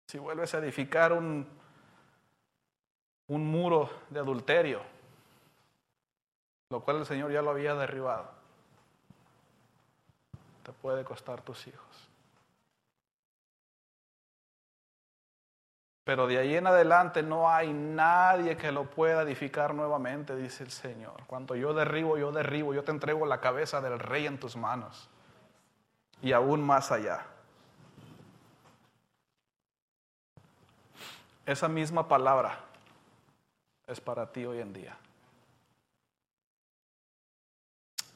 Si 0.07 0.19
vuelves 0.19 0.55
a 0.55 0.59
edificar 0.59 1.12
un, 1.12 1.47
un 3.29 3.47
muro 3.47 3.90
de 4.11 4.21
adulterio, 4.21 4.81
lo 6.71 6.81
cual 6.81 6.99
el 6.99 7.07
Señor 7.07 7.33
ya 7.33 7.42
lo 7.42 7.51
había 7.51 7.75
derribado, 7.75 8.31
te 10.62 10.73
puede 10.73 11.05
costar 11.05 11.42
tus 11.42 11.66
hijos. 11.66 12.07
Pero 16.05 16.29
de 16.29 16.38
ahí 16.38 16.55
en 16.55 16.69
adelante 16.69 17.25
no 17.25 17.51
hay 17.51 17.73
nadie 17.73 18.57
que 18.57 18.71
lo 18.71 18.88
pueda 18.88 19.23
edificar 19.23 19.75
nuevamente, 19.75 20.37
dice 20.37 20.62
el 20.62 20.71
Señor. 20.71 21.25
Cuando 21.27 21.57
yo 21.57 21.75
derribo, 21.75 22.16
yo 22.16 22.31
derribo, 22.31 22.73
yo 22.73 22.85
te 22.85 22.92
entrego 22.92 23.27
la 23.27 23.40
cabeza 23.40 23.81
del 23.81 23.99
rey 23.99 24.25
en 24.27 24.38
tus 24.38 24.57
manos. 24.57 25.11
Y 26.23 26.31
aún 26.31 26.64
más 26.64 26.92
allá. 26.92 27.27
Esa 31.46 31.68
misma 31.68 32.09
palabra 32.09 32.59
es 33.87 34.00
para 34.00 34.32
ti 34.32 34.44
hoy 34.44 34.59
en 34.61 34.72
día. 34.72 34.96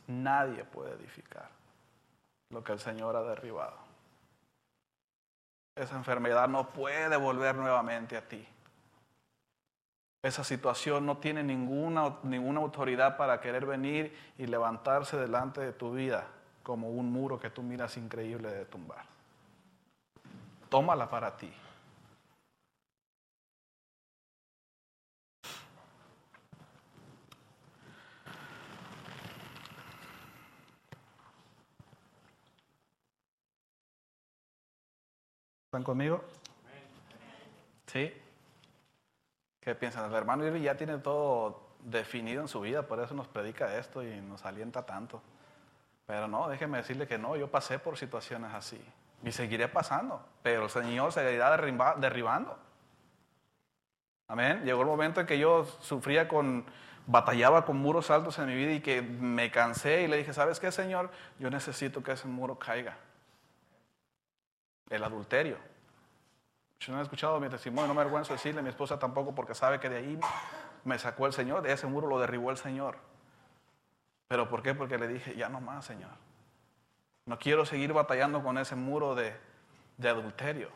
Nadie 0.09 0.65
puede 0.65 0.95
edificar 0.95 1.49
lo 2.51 2.65
que 2.65 2.73
el 2.73 2.81
Señor 2.81 3.15
ha 3.15 3.23
derribado. 3.23 3.77
Esa 5.77 5.95
enfermedad 5.95 6.49
no 6.49 6.71
puede 6.71 7.17
volver 7.17 7.55
nuevamente 7.55 8.17
a 8.17 8.29
ti. 8.29 8.45
Esa 10.23 10.43
situación 10.43 11.07
no 11.07 11.19
tiene 11.19 11.45
ninguna, 11.45 12.17
ninguna 12.25 12.61
autoridad 12.61 13.17
para 13.17 13.41
querer 13.41 13.65
venir 13.65 14.15
y 14.39 14.47
levantarse 14.47 15.17
delante 15.17 15.61
de 15.61 15.73
tu 15.73 15.93
vida 15.93 16.27
como 16.65 16.91
un 16.91 17.13
muro 17.13 17.39
que 17.39 17.49
tú 17.49 17.63
miras 17.63 17.97
increíble 17.97 18.51
de 18.51 18.65
tumbar. 18.65 19.05
Tómala 20.69 21.09
para 21.09 21.37
ti. 21.37 21.51
¿Están 35.71 35.85
conmigo? 35.85 36.25
¿Sí? 37.87 38.13
¿Qué 39.61 39.77
piensan? 39.77 40.11
El 40.11 40.17
hermano 40.17 40.45
Irving 40.45 40.63
ya 40.63 40.77
tiene 40.77 40.99
todo 40.99 41.63
definido 41.85 42.43
en 42.43 42.49
su 42.49 42.61
vida, 42.61 42.83
por 42.83 42.99
eso 42.99 43.15
nos 43.15 43.29
predica 43.29 43.77
esto 43.77 44.03
y 44.03 44.21
nos 44.21 44.45
alienta 44.45 44.85
tanto. 44.85 45.23
Pero 46.07 46.27
no, 46.27 46.49
déjeme 46.49 46.79
decirle 46.79 47.07
que 47.07 47.19
no, 47.19 47.37
yo 47.37 47.53
pasé 47.53 47.79
por 47.79 47.97
situaciones 47.97 48.53
así 48.53 48.85
y 49.23 49.31
seguiré 49.31 49.69
pasando, 49.69 50.21
pero 50.43 50.65
el 50.65 50.71
Señor 50.71 51.13
seguirá 51.13 51.57
derribando. 51.57 52.59
Amén. 54.27 54.65
Llegó 54.65 54.81
el 54.81 54.89
momento 54.89 55.21
en 55.21 55.27
que 55.29 55.39
yo 55.39 55.65
sufría 55.83 56.27
con, 56.27 56.65
batallaba 57.07 57.65
con 57.65 57.77
muros 57.77 58.11
altos 58.11 58.41
en 58.41 58.47
mi 58.47 58.57
vida 58.57 58.73
y 58.73 58.81
que 58.81 59.03
me 59.03 59.53
cansé 59.53 60.03
y 60.03 60.09
le 60.09 60.17
dije, 60.17 60.33
¿sabes 60.33 60.59
qué, 60.59 60.73
Señor? 60.73 61.13
Yo 61.39 61.49
necesito 61.49 62.03
que 62.03 62.11
ese 62.11 62.27
muro 62.27 62.59
caiga 62.59 62.97
el 64.91 65.05
adulterio. 65.05 65.57
Si 66.81 66.91
no 66.91 66.97
han 66.97 67.03
escuchado 67.03 67.39
mi 67.41 67.49
testimonio, 67.49 67.89
no 67.89 67.95
me 67.95 68.01
avergüenzo 68.01 68.33
decirle 68.33 68.63
mi 68.63 68.71
esposa 68.71 68.99
tampoco 68.99 69.35
porque 69.35 69.55
sabe 69.55 69.81
que 69.81 69.89
de 69.89 69.99
ahí 69.99 70.21
me 70.85 70.99
sacó 70.99 71.27
el 71.27 71.33
Señor, 71.33 71.67
ese 71.67 71.87
muro 71.87 72.09
lo 72.09 72.19
derribó 72.19 72.51
el 72.51 72.57
Señor. 72.57 72.97
¿Pero 74.29 74.49
por 74.49 74.63
qué? 74.63 74.75
Porque 74.75 74.99
le 74.99 75.09
dije, 75.09 75.37
ya 75.37 75.49
no 75.49 75.61
más, 75.61 75.85
Señor. 75.85 76.11
No 77.27 77.39
quiero 77.39 77.67
seguir 77.67 77.93
batallando 77.93 78.43
con 78.43 78.59
ese 78.59 78.77
muro 78.77 79.15
de, 79.15 79.37
de 79.99 80.09
adulterio. 80.09 80.71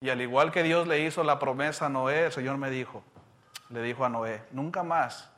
Y 0.00 0.10
al 0.10 0.20
igual 0.20 0.52
que 0.52 0.62
Dios 0.62 0.86
le 0.86 1.00
hizo 1.00 1.24
la 1.24 1.38
promesa 1.38 1.86
a 1.86 1.88
Noé, 1.88 2.26
el 2.26 2.32
Señor 2.32 2.58
me 2.58 2.70
dijo, 2.70 3.02
le 3.68 3.82
dijo 3.82 4.04
a 4.04 4.08
Noé, 4.08 4.42
nunca 4.52 4.82
más 4.82 5.30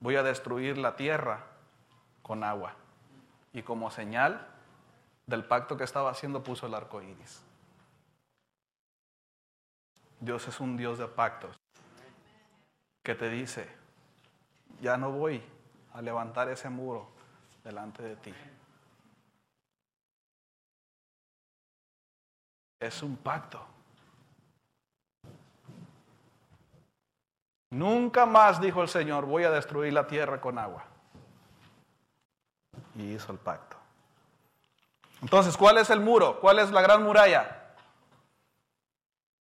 voy 0.00 0.16
a 0.16 0.22
destruir 0.22 0.76
la 0.78 0.96
tierra 0.96 1.40
con 2.22 2.44
agua. 2.44 2.74
Y 3.52 3.62
como 3.62 3.90
señal 3.90 4.46
del 5.32 5.46
pacto 5.46 5.78
que 5.78 5.84
estaba 5.84 6.10
haciendo 6.10 6.42
puso 6.42 6.66
el 6.66 6.74
arco 6.74 7.00
iris. 7.00 7.42
Dios 10.20 10.46
es 10.46 10.60
un 10.60 10.76
Dios 10.76 10.98
de 10.98 11.08
pactos 11.08 11.56
que 13.02 13.14
te 13.14 13.30
dice, 13.30 13.66
ya 14.82 14.98
no 14.98 15.10
voy 15.10 15.42
a 15.94 16.02
levantar 16.02 16.50
ese 16.50 16.68
muro 16.68 17.08
delante 17.64 18.02
de 18.02 18.16
ti. 18.16 18.34
Es 22.78 23.02
un 23.02 23.16
pacto. 23.16 23.66
Nunca 27.70 28.26
más, 28.26 28.60
dijo 28.60 28.82
el 28.82 28.88
Señor, 28.88 29.24
voy 29.24 29.44
a 29.44 29.50
destruir 29.50 29.94
la 29.94 30.06
tierra 30.06 30.42
con 30.42 30.58
agua. 30.58 30.84
Y 32.96 33.14
hizo 33.14 33.32
el 33.32 33.38
pacto. 33.38 33.81
Entonces, 35.22 35.56
¿cuál 35.56 35.78
es 35.78 35.88
el 35.88 36.00
muro? 36.00 36.40
¿Cuál 36.40 36.58
es 36.58 36.70
la 36.72 36.82
gran 36.82 37.04
muralla? 37.04 37.58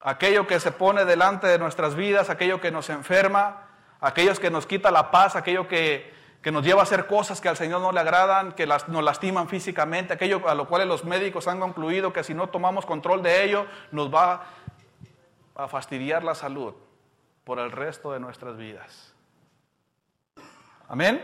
Aquello 0.00 0.46
que 0.46 0.58
se 0.58 0.72
pone 0.72 1.04
delante 1.04 1.46
de 1.46 1.58
nuestras 1.58 1.94
vidas, 1.94 2.28
aquello 2.28 2.60
que 2.60 2.72
nos 2.72 2.90
enferma, 2.90 3.68
aquellos 4.00 4.40
que 4.40 4.50
nos 4.50 4.66
quita 4.66 4.90
la 4.90 5.12
paz, 5.12 5.36
aquello 5.36 5.68
que, 5.68 6.18
nos 6.50 6.64
lleva 6.64 6.80
a 6.80 6.82
hacer 6.82 7.06
cosas 7.06 7.40
que 7.40 7.48
al 7.48 7.56
Señor 7.56 7.80
no 7.80 7.92
le 7.92 8.00
agradan, 8.00 8.52
que 8.52 8.66
nos 8.66 9.04
lastiman 9.04 9.48
físicamente, 9.48 10.14
aquello 10.14 10.48
a 10.48 10.54
lo 10.54 10.66
cual 10.66 10.88
los 10.88 11.04
médicos 11.04 11.46
han 11.46 11.60
concluido 11.60 12.12
que 12.12 12.24
si 12.24 12.34
no 12.34 12.48
tomamos 12.48 12.84
control 12.84 13.22
de 13.22 13.44
ello, 13.44 13.66
nos 13.92 14.12
va 14.12 14.46
a 15.54 15.68
fastidiar 15.68 16.24
la 16.24 16.34
salud 16.34 16.74
por 17.44 17.60
el 17.60 17.70
resto 17.70 18.12
de 18.12 18.18
nuestras 18.18 18.56
vidas. 18.56 19.14
Amén. 20.88 21.22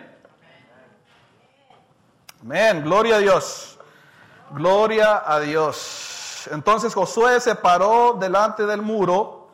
Amén. 2.43 2.85
Gloria 2.85 3.17
a 3.17 3.19
Dios. 3.19 3.76
Gloria 4.51 5.23
a 5.27 5.41
Dios. 5.41 6.49
Entonces 6.51 6.95
Josué 6.95 7.41
se 7.41 7.55
paró 7.55 8.15
delante 8.15 8.67
del 8.67 8.83
muro 8.83 9.49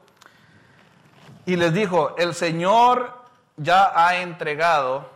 y 1.46 1.56
les 1.56 1.72
dijo, 1.72 2.14
el 2.16 2.34
Señor 2.34 3.22
ya 3.56 3.92
ha 3.94 4.16
entregado 4.16 5.10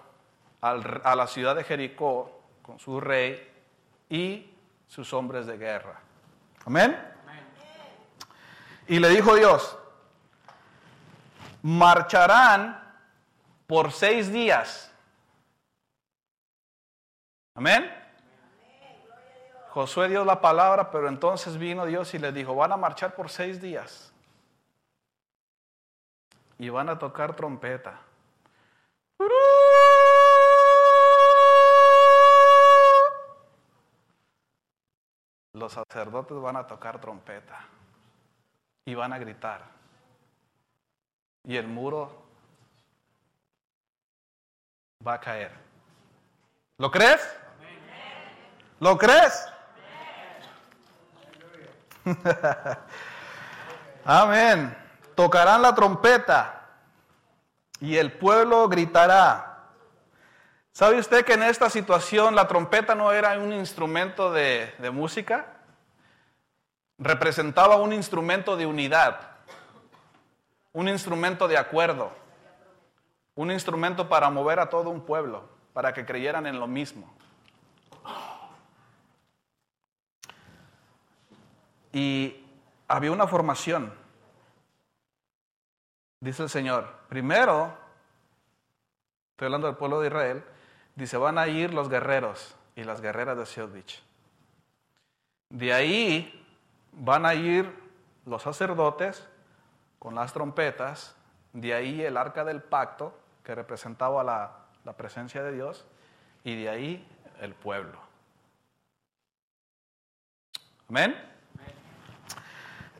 a 0.61 1.15
la 1.15 1.27
ciudad 1.27 1.55
de 1.55 1.65
Jericó 1.65 2.41
con 2.63 2.79
su 2.79 3.01
rey 3.01 3.53
y 4.09 4.51
sus 4.89 5.13
hombres 5.13 5.47
de 5.47 5.57
guerra. 5.57 6.01
Amén. 6.65 6.99
Y 8.89 8.99
le 8.99 9.09
dijo 9.11 9.35
Dios, 9.35 9.77
marcharán 11.63 12.83
por 13.67 13.93
seis 13.93 14.33
días. 14.33 14.93
Amén. 17.55 17.96
Josué 19.77 20.09
dio 20.09 20.25
la 20.25 20.41
palabra, 20.41 20.91
pero 20.91 21.07
entonces 21.07 21.59
vino 21.59 21.85
Dios 21.85 22.15
y 22.15 22.19
le 22.19 22.33
dijo, 22.33 22.55
van 22.55 22.73
a 22.73 22.79
marchar 22.79 23.15
por 23.15 23.29
seis 23.29 23.61
días. 23.61 24.11
Y 26.57 26.71
van 26.71 26.89
a 26.89 26.99
tocar 26.99 27.37
trompeta. 27.37 28.01
Los 35.53 35.73
sacerdotes 35.75 36.41
van 36.41 36.57
a 36.57 36.67
tocar 36.67 36.99
trompeta 36.99 37.67
y 38.87 38.95
van 38.95 39.13
a 39.13 39.19
gritar 39.19 39.61
y 41.45 41.55
el 41.55 41.69
muro 41.69 42.25
va 45.07 45.13
a 45.13 45.21
caer. 45.21 45.53
¿Lo 46.79 46.91
crees? 46.91 47.21
¿Lo 48.81 48.97
crees? 48.97 49.53
Amén. 54.05 54.77
Tocarán 55.15 55.63
la 55.63 55.75
trompeta 55.75 56.63
y 57.81 57.97
el 57.97 58.13
pueblo 58.13 58.69
gritará. 58.69 59.71
¿Sabe 60.73 60.99
usted 60.99 61.25
que 61.25 61.35
en 61.35 61.43
esta 61.43 61.71
situación 61.71 62.35
la 62.35 62.47
trompeta 62.47 62.95
no 62.95 63.13
era 63.13 63.39
un 63.39 63.53
instrumento 63.53 64.31
de, 64.33 64.73
música? 64.93 65.47
Representaba 66.99 67.77
un 67.77 67.93
instrumento 67.93 68.57
de 68.57 68.67
unidad 68.67 69.37
un 70.77 70.91
instrumento 70.91 71.49
de 71.49 71.57
acuerdo, 71.57 72.13
un 73.35 73.51
instrumento 73.51 74.11
para 74.11 74.29
mover 74.29 74.61
a 74.61 74.69
todo 74.69 74.91
un 74.91 75.01
pueblo, 75.01 75.49
para 75.73 75.95
que 75.95 76.05
creyeran 76.05 76.47
en 76.47 76.61
lo 76.61 76.67
mismo. 76.67 77.17
Y 81.97 82.45
había 82.89 83.11
una 83.11 83.27
formación, 83.27 83.91
dice 86.21 86.43
el 86.43 86.51
Señor. 86.51 86.95
Primero, 87.09 87.75
estoy 89.31 89.47
hablando 89.47 89.69
del 89.69 89.79
pueblo 89.79 90.03
de 90.03 90.09
Israel, 90.09 90.45
dice, 90.95 91.17
van 91.17 91.39
a 91.39 91.49
ir 91.49 91.73
los 91.73 91.89
guerreros 91.89 92.55
y 92.75 92.85
las 92.85 93.01
guerreras 93.01 93.39
de 93.39 93.47
Siodvich. 93.47 94.03
De 95.49 95.73
ahí 95.73 96.47
van 96.93 97.25
a 97.25 97.33
ir 97.33 97.73
los 98.27 98.43
sacerdotes 98.43 99.27
con 99.99 100.15
las 100.15 100.35
trompetas, 100.35 101.17
de 101.55 101.73
ahí 101.73 102.03
el 102.03 102.19
arca 102.19 102.45
del 102.45 102.63
pacto, 102.63 103.19
que 103.43 103.55
representaba 103.55 104.23
la, 104.23 104.67
la 104.85 104.93
presencia 104.99 105.43
de 105.43 105.53
Dios, 105.53 105.87
y 106.45 106.63
de 106.63 106.69
ahí 106.69 107.09
el 107.41 107.55
pueblo. 107.55 107.99
Amén. 110.91 111.36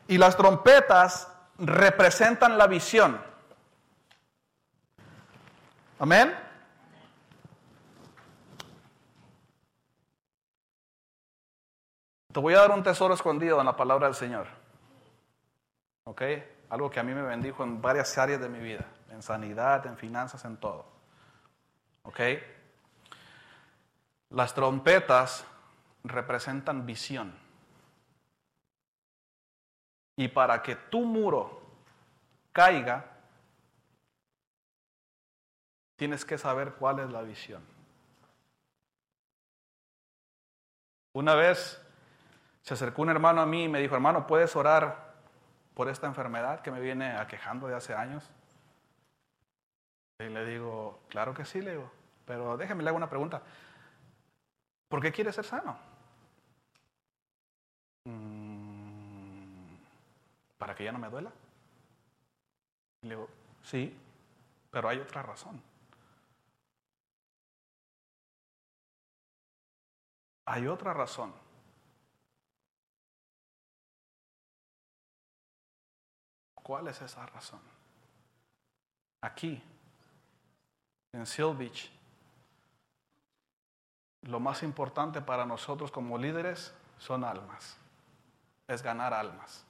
Y 0.07 0.17
las 0.17 0.37
trompetas 0.37 1.31
representan 1.57 2.57
la 2.57 2.67
visión. 2.67 3.21
Amén. 5.99 6.33
Te 12.31 12.39
voy 12.39 12.53
a 12.53 12.59
dar 12.59 12.71
un 12.71 12.83
tesoro 12.83 13.13
escondido 13.13 13.59
en 13.59 13.65
la 13.65 13.75
palabra 13.75 14.05
del 14.07 14.15
Señor. 14.15 14.47
¿Ok? 16.03 16.21
algo 16.69 16.89
que 16.89 16.99
a 16.99 17.03
mí 17.03 17.13
me 17.13 17.21
bendijo 17.21 17.63
en 17.63 17.81
varias 17.81 18.17
áreas 18.17 18.41
de 18.41 18.49
mi 18.49 18.59
vida, 18.59 18.85
en 19.11 19.21
sanidad, 19.21 19.85
en 19.85 19.97
finanzas, 19.97 20.43
en 20.45 20.57
todo. 20.57 20.85
¿Ok? 22.03 22.19
Las 24.31 24.53
trompetas 24.53 25.45
representan 26.03 26.85
visión. 26.85 27.33
Y 30.17 30.27
para 30.27 30.61
que 30.61 30.75
tu 30.75 31.05
muro 31.05 31.61
caiga, 32.51 33.05
tienes 35.95 36.25
que 36.25 36.37
saber 36.37 36.73
cuál 36.73 36.99
es 36.99 37.09
la 37.09 37.21
visión. 37.21 37.63
Una 41.13 41.35
vez 41.35 41.81
se 42.61 42.73
acercó 42.73 43.01
un 43.03 43.09
hermano 43.09 43.41
a 43.41 43.45
mí 43.45 43.63
y 43.63 43.69
me 43.69 43.79
dijo, 43.79 43.95
hermano, 43.95 44.27
¿puedes 44.27 44.55
orar 44.55 45.13
por 45.73 45.87
esta 45.87 46.07
enfermedad 46.07 46.61
que 46.61 46.71
me 46.71 46.79
viene 46.79 47.11
aquejando 47.15 47.67
de 47.67 47.75
hace 47.75 47.93
años? 47.93 48.29
Y 50.19 50.29
le 50.29 50.45
digo, 50.45 50.99
claro 51.09 51.33
que 51.33 51.45
sí, 51.45 51.61
le 51.61 51.71
digo, 51.71 51.91
pero 52.25 52.57
déjeme 52.57 52.83
le 52.83 52.89
hago 52.89 52.97
una 52.97 53.09
pregunta. 53.09 53.41
¿Por 54.87 55.01
qué 55.01 55.11
quiere 55.11 55.31
ser 55.31 55.45
sano? 55.45 55.77
Mm, 58.05 58.36
¿Para 60.57 60.75
que 60.75 60.83
ya 60.83 60.91
no 60.91 60.99
me 60.99 61.09
duela? 61.09 61.31
Y 63.01 63.07
le 63.07 63.15
digo, 63.15 63.29
sí, 63.63 63.95
pero 64.71 64.89
hay 64.89 64.99
otra 64.99 65.21
razón. 65.21 65.61
Hay 70.45 70.65
otra 70.67 70.93
razón. 70.93 71.33
¿Cuál 76.55 76.87
es 76.87 77.01
esa 77.01 77.25
razón? 77.25 77.61
Aquí, 79.21 79.61
en 81.13 81.25
Seal 81.25 81.55
Beach, 81.55 81.91
lo 84.21 84.39
más 84.39 84.63
importante 84.63 85.21
para 85.21 85.45
nosotros 85.45 85.91
como 85.91 86.17
líderes 86.17 86.73
son 86.97 87.23
almas, 87.23 87.77
es 88.67 88.81
ganar 88.81 89.13
almas. 89.13 89.66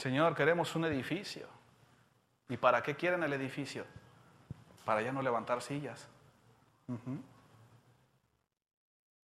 Señor, 0.00 0.34
queremos 0.34 0.74
un 0.76 0.86
edificio. 0.86 1.46
¿Y 2.48 2.56
para 2.56 2.82
qué 2.82 2.96
quieren 2.96 3.22
el 3.22 3.34
edificio? 3.34 3.84
Para 4.86 5.02
ya 5.02 5.12
no 5.12 5.20
levantar 5.20 5.60
sillas. 5.60 6.08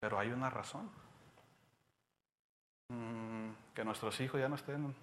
Pero 0.02 0.20
hay 0.20 0.32
una 0.32 0.50
razón. 0.50 0.90
Mm, 2.90 3.52
que 3.74 3.86
nuestros 3.86 4.20
hijos 4.20 4.38
ya 4.38 4.50
no 4.50 4.56
estén 4.56 4.94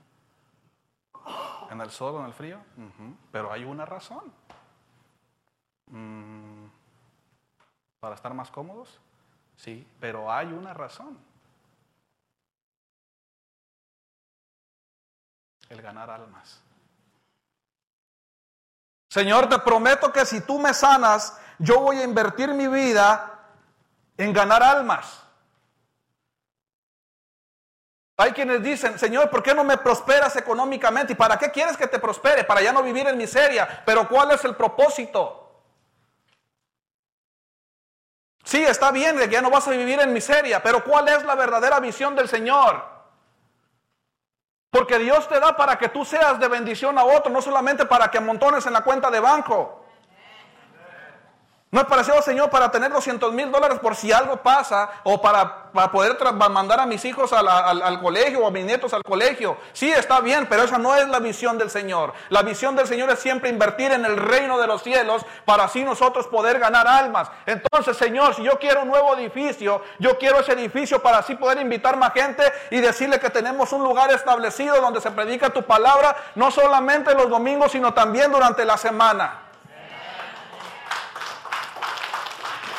en 1.70 1.80
el 1.80 1.90
sol 1.90 2.16
o 2.16 2.20
en 2.20 2.26
el 2.26 2.34
frío. 2.34 2.58
Pero 3.32 3.50
hay 3.50 3.64
una 3.64 3.86
razón. 3.86 4.30
Mm, 5.86 6.66
¿Para 7.98 8.14
estar 8.14 8.34
más 8.34 8.50
cómodos? 8.50 9.00
Sí, 9.56 9.88
pero 9.98 10.30
hay 10.30 10.48
una 10.48 10.74
razón. 10.74 11.31
El 15.72 15.80
ganar 15.80 16.10
almas. 16.10 16.60
Señor, 19.08 19.48
te 19.48 19.58
prometo 19.60 20.12
que 20.12 20.26
si 20.26 20.42
tú 20.42 20.58
me 20.58 20.74
sanas, 20.74 21.38
yo 21.58 21.80
voy 21.80 21.96
a 21.96 22.04
invertir 22.04 22.52
mi 22.52 22.68
vida 22.68 23.40
en 24.18 24.34
ganar 24.34 24.62
almas. 24.62 25.22
Hay 28.18 28.32
quienes 28.32 28.62
dicen, 28.62 28.98
Señor, 28.98 29.30
¿por 29.30 29.42
qué 29.42 29.54
no 29.54 29.64
me 29.64 29.78
prosperas 29.78 30.36
económicamente? 30.36 31.14
¿Y 31.14 31.16
para 31.16 31.38
qué 31.38 31.50
quieres 31.50 31.78
que 31.78 31.86
te 31.86 31.98
prospere? 31.98 32.44
Para 32.44 32.60
ya 32.60 32.74
no 32.74 32.82
vivir 32.82 33.06
en 33.06 33.16
miseria. 33.16 33.82
Pero 33.86 34.06
¿cuál 34.06 34.32
es 34.32 34.44
el 34.44 34.54
propósito? 34.54 35.64
Sí, 38.44 38.62
está 38.62 38.90
bien 38.90 39.16
que 39.16 39.30
ya 39.30 39.40
no 39.40 39.48
vas 39.48 39.66
a 39.68 39.70
vivir 39.70 40.00
en 40.00 40.12
miseria, 40.12 40.62
pero 40.62 40.84
¿cuál 40.84 41.08
es 41.08 41.24
la 41.24 41.34
verdadera 41.34 41.80
visión 41.80 42.14
del 42.14 42.28
Señor? 42.28 42.91
Porque 44.72 44.98
Dios 44.98 45.28
te 45.28 45.38
da 45.38 45.54
para 45.54 45.76
que 45.76 45.90
tú 45.90 46.02
seas 46.02 46.40
de 46.40 46.48
bendición 46.48 46.98
a 46.98 47.04
otro, 47.04 47.30
no 47.30 47.42
solamente 47.42 47.84
para 47.84 48.10
que 48.10 48.16
amontones 48.16 48.64
en 48.64 48.72
la 48.72 48.80
cuenta 48.80 49.10
de 49.10 49.20
banco. 49.20 49.81
No 51.72 51.80
es 51.80 51.86
parecido, 51.86 52.20
Señor, 52.20 52.50
para 52.50 52.70
tener 52.70 52.92
200 52.92 53.32
mil 53.32 53.50
dólares 53.50 53.78
por 53.78 53.96
si 53.96 54.12
algo 54.12 54.36
pasa 54.36 54.90
o 55.04 55.22
para, 55.22 55.72
poder 55.90 56.18
mandar 56.50 56.80
a 56.80 56.84
mis 56.84 57.02
hijos 57.06 57.32
al, 57.32 57.98
colegio 58.02 58.40
o 58.40 58.46
a 58.46 58.50
mis 58.50 58.66
nietos 58.66 58.92
al 58.92 59.02
colegio. 59.02 59.56
Sí, 59.72 59.90
está 59.90 60.20
bien, 60.20 60.46
pero 60.50 60.64
esa 60.64 60.76
no 60.76 60.94
es 60.94 61.08
la 61.08 61.18
visión 61.18 61.56
del 61.56 61.70
Señor. 61.70 62.12
La 62.28 62.42
visión 62.42 62.76
del 62.76 62.86
Señor 62.86 63.08
es 63.08 63.20
siempre 63.20 63.48
invertir 63.48 63.90
en 63.90 64.04
el 64.04 64.18
reino 64.18 64.58
de 64.60 64.66
los 64.66 64.82
cielos 64.82 65.24
para 65.46 65.64
así 65.64 65.82
nosotros 65.82 66.26
poder 66.26 66.58
ganar 66.58 66.86
almas. 66.86 67.30
Entonces, 67.46 67.96
Señor, 67.96 68.34
si 68.34 68.42
yo 68.42 68.58
quiero 68.58 68.82
un 68.82 68.88
nuevo 68.88 69.16
edificio, 69.16 69.80
yo 69.98 70.18
quiero 70.18 70.40
ese 70.40 70.52
edificio 70.52 71.00
para 71.00 71.20
así 71.20 71.36
poder 71.36 71.58
invitar 71.58 71.96
más 71.96 72.12
gente 72.12 72.42
y 72.70 72.80
decirle 72.80 73.18
que 73.18 73.30
tenemos 73.30 73.72
un 73.72 73.82
lugar 73.82 74.12
establecido 74.12 74.78
donde 74.78 75.00
se 75.00 75.10
predica 75.10 75.48
tu 75.48 75.62
palabra, 75.62 76.14
no 76.34 76.50
solamente 76.50 77.14
los 77.14 77.30
domingos, 77.30 77.72
sino 77.72 77.94
también 77.94 78.30
durante 78.30 78.62
la 78.66 78.76
semana. 78.76 79.51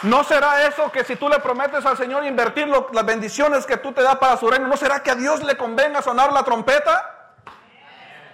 ¿No 0.04 0.26
será 0.26 0.68
eso 0.68 0.92
que 0.92 1.06
si 1.06 1.16
tú 1.16 1.30
le 1.30 1.40
prometes 1.40 1.86
al 1.86 1.96
Señor 1.96 2.26
invertir 2.26 2.68
las 2.68 3.06
bendiciones 3.06 3.66
que 3.66 3.78
tú 3.78 3.94
te 3.94 4.04
das 4.04 4.18
para 4.18 4.36
su 4.36 4.50
reino, 4.50 4.68
¿no 4.68 4.76
será 4.76 5.02
que 5.02 5.12
a 5.12 5.16
Dios 5.16 5.42
le 5.42 5.56
convenga 5.56 6.02
sonar 6.02 6.34
la 6.34 6.44
trompeta? 6.44 7.14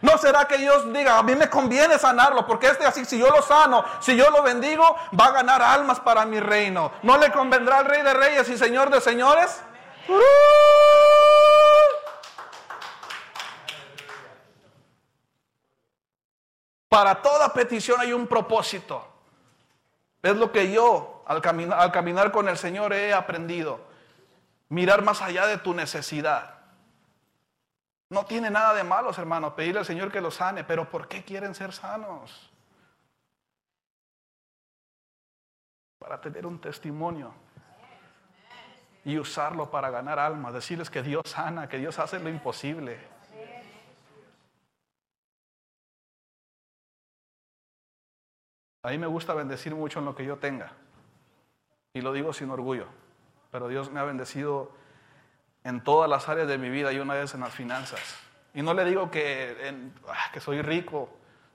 ¿No 0.02 0.18
será 0.18 0.46
que 0.46 0.58
Dios 0.58 0.92
diga, 0.92 1.18
a 1.20 1.24
mí 1.24 1.36
me 1.36 1.48
conviene 1.48 2.00
sanarlo? 2.00 2.48
Porque 2.48 2.68
este 2.68 2.86
así, 2.86 3.06
si 3.06 3.20
yo 3.20 3.30
lo 3.30 3.42
sano, 3.44 3.86
si 4.00 4.16
yo 4.16 4.32
lo 4.32 4.42
bendigo, 4.42 4.96
va 5.20 5.26
a 5.26 5.32
ganar 5.32 5.62
almas 5.62 6.00
para 6.00 6.26
mi 6.26 6.40
reino. 6.40 6.92
¿No 7.04 7.18
le 7.18 7.32
convendrá 7.32 7.80
al 7.80 7.86
Rey 7.86 8.02
de 8.02 8.14
Reyes 8.14 8.50
y 8.50 8.58
Señor 8.58 8.90
de 8.90 9.02
Señores? 9.02 9.62
Para 16.88 17.22
toda 17.22 17.54
petición 17.54 18.02
hay 18.02 18.14
un 18.14 18.26
propósito. 18.26 19.06
Es 20.24 20.36
lo 20.36 20.52
que 20.52 20.72
yo 20.72 21.19
al 21.30 21.44
caminar, 21.92 22.32
con 22.32 22.50
el 22.50 22.58
Señor 22.58 22.92
he 22.92 23.14
aprendido. 23.14 23.80
Mirar 24.70 25.04
más 25.04 25.22
allá 25.22 25.46
de 25.46 25.60
tu 25.60 25.76
necesidad. 25.76 26.56
No 28.10 28.26
tiene 28.26 28.50
nada 28.50 28.74
de 28.74 28.84
malos, 28.84 29.20
hermanos, 29.20 29.54
pedirle 29.54 29.82
al 29.82 29.86
Señor 29.86 30.12
que 30.12 30.22
los 30.22 30.34
sane, 30.34 30.64
pero 30.64 30.90
¿por 30.90 31.08
qué 31.08 31.24
quieren 31.24 31.54
ser 31.54 31.72
sanos? 31.72 32.52
Para 36.00 36.20
tener 36.20 36.48
un 36.48 36.60
testimonio 36.60 37.32
y 39.06 39.20
usarlo 39.20 39.70
para 39.70 39.92
ganar 39.92 40.18
almas, 40.18 40.52
decirles 40.52 40.90
que 40.90 41.04
Dios 41.04 41.22
sana, 41.26 41.70
que 41.70 41.78
Dios 41.78 42.00
hace 42.00 42.20
lo 42.20 42.30
imposible. 42.30 43.00
A 48.82 48.90
mí 48.90 48.98
me 48.98 49.06
gusta 49.06 49.36
bendecir 49.36 49.76
mucho 49.76 50.00
en 50.00 50.06
lo 50.06 50.16
que 50.16 50.26
yo 50.26 50.38
tenga. 50.38 50.72
Y 52.00 52.02
lo 52.02 52.14
digo 52.14 52.32
sin 52.32 52.50
orgullo. 52.50 52.86
Pero 53.52 53.68
Dios 53.68 53.92
me 53.92 54.00
ha 54.00 54.04
bendecido 54.04 54.72
en 55.66 55.84
todas 55.84 56.10
las 56.10 56.30
áreas 56.30 56.48
de 56.48 56.58
mi 56.58 56.70
vida 56.70 56.94
y 56.94 57.00
una 57.00 57.14
vez 57.14 57.34
en 57.34 57.42
las 57.42 57.54
finanzas. 57.54 58.00
Y 58.54 58.62
no 58.62 58.74
le 58.74 58.86
digo 58.86 59.12
que, 59.12 59.92
ah, 60.08 60.32
que 60.32 60.40
soy 60.40 60.62
rico, 60.62 61.10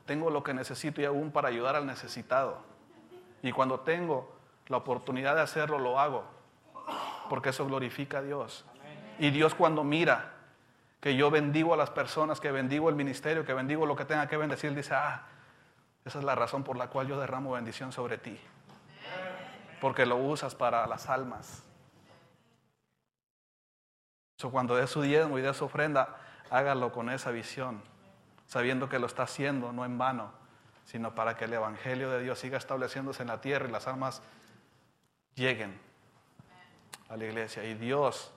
tengo 0.05 0.29
lo 0.29 0.43
que 0.43 0.53
necesito 0.53 1.01
y 1.01 1.07
aún 1.07 1.31
para 1.31 1.49
ayudar 1.49 1.77
al 1.77 1.87
necesitado. 1.87 2.59
Y 3.43 3.53
cuando 3.53 3.81
tengo 3.81 4.37
la 4.69 4.77
oportunidad 4.77 5.35
de 5.35 5.41
hacerlo, 5.41 5.79
lo 5.79 5.99
hago. 5.99 6.25
Porque 7.31 7.49
eso 7.49 7.65
glorifica 7.65 8.19
a 8.19 8.23
Dios. 8.23 8.67
Y 9.19 9.31
Dios 9.31 9.55
cuando 9.55 9.83
mira 9.83 10.33
que 11.01 11.17
yo 11.17 11.31
bendigo 11.31 11.73
a 11.73 11.79
las 11.79 11.89
personas, 11.89 12.39
que 12.39 12.53
bendigo 12.53 12.91
el 12.91 12.97
ministerio, 12.97 13.47
que 13.47 13.55
bendigo 13.55 13.87
lo 13.87 13.97
que 13.97 14.05
tenga 14.05 14.29
que 14.29 14.37
bendecir, 14.37 14.75
dice, 14.75 14.95
ah, 14.95 15.23
esa 16.05 16.19
es 16.19 16.25
la 16.25 16.35
razón 16.35 16.65
por 16.65 16.77
la 16.77 16.89
cual 16.89 17.07
yo 17.07 17.19
derramo 17.19 17.53
bendición 17.53 17.93
sobre 17.93 18.19
ti. 18.19 18.39
Porque 19.85 20.07
lo 20.07 20.17
usas 20.17 20.55
para 20.55 20.87
las 20.87 21.11
almas. 21.11 21.63
So, 24.39 24.51
cuando 24.51 24.77
dé 24.77 24.87
su 24.87 25.03
diezmo 25.03 25.39
y 25.39 25.43
dé 25.43 25.53
su 25.53 25.67
ofrenda, 25.67 26.17
hágalo 26.49 26.91
con 26.91 27.11
esa 27.11 27.31
visión, 27.31 27.83
sabiendo 28.47 28.89
que 28.89 28.99
lo 28.99 29.07
está 29.07 29.25
haciendo 29.25 29.75
no 29.75 29.85
en 29.85 29.99
vano, 29.99 30.33
sino 30.87 31.15
para 31.15 31.37
que 31.37 31.45
el 31.45 31.53
Evangelio 31.53 32.09
de 32.09 32.23
Dios 32.23 32.39
siga 32.39 32.57
estableciéndose 32.57 33.21
en 33.25 33.29
la 33.29 33.43
tierra 33.43 33.69
y 33.69 33.73
las 33.73 33.87
almas 33.87 34.23
lleguen 35.35 35.79
a 37.11 37.19
la 37.19 37.27
iglesia. 37.27 37.63
Y 37.65 37.75
Dios 37.75 38.33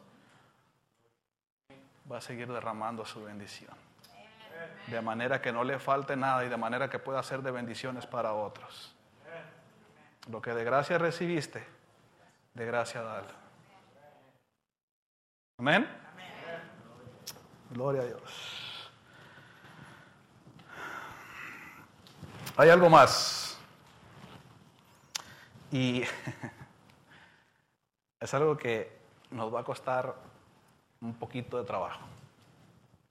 va 2.11 2.17
a 2.17 2.21
seguir 2.21 2.51
derramando 2.51 3.05
su 3.05 3.23
bendición 3.23 3.73
de 4.87 5.01
manera 5.01 5.41
que 5.41 5.53
no 5.53 5.63
le 5.63 5.79
falte 5.79 6.17
nada 6.17 6.43
y 6.43 6.49
de 6.49 6.57
manera 6.57 6.89
que 6.89 6.99
pueda 6.99 7.23
ser 7.23 7.41
de 7.41 7.51
bendiciones 7.51 8.05
para 8.05 8.33
otros. 8.33 8.96
Lo 10.29 10.41
que 10.41 10.53
de 10.53 10.63
gracia 10.63 10.97
recibiste, 10.97 11.65
de 12.53 12.65
gracia 12.65 13.01
dale. 13.01 13.27
Amén. 15.59 15.87
Gloria 17.71 18.01
a 18.01 18.05
Dios. 18.05 18.91
Hay 22.57 22.69
algo 22.69 22.89
más. 22.89 23.57
Y 25.71 26.01
es 28.19 28.33
algo 28.33 28.57
que 28.57 28.97
nos 29.31 29.53
va 29.53 29.61
a 29.61 29.63
costar 29.63 30.15
un 31.01 31.13
poquito 31.15 31.57
de 31.57 31.63
trabajo, 31.63 32.01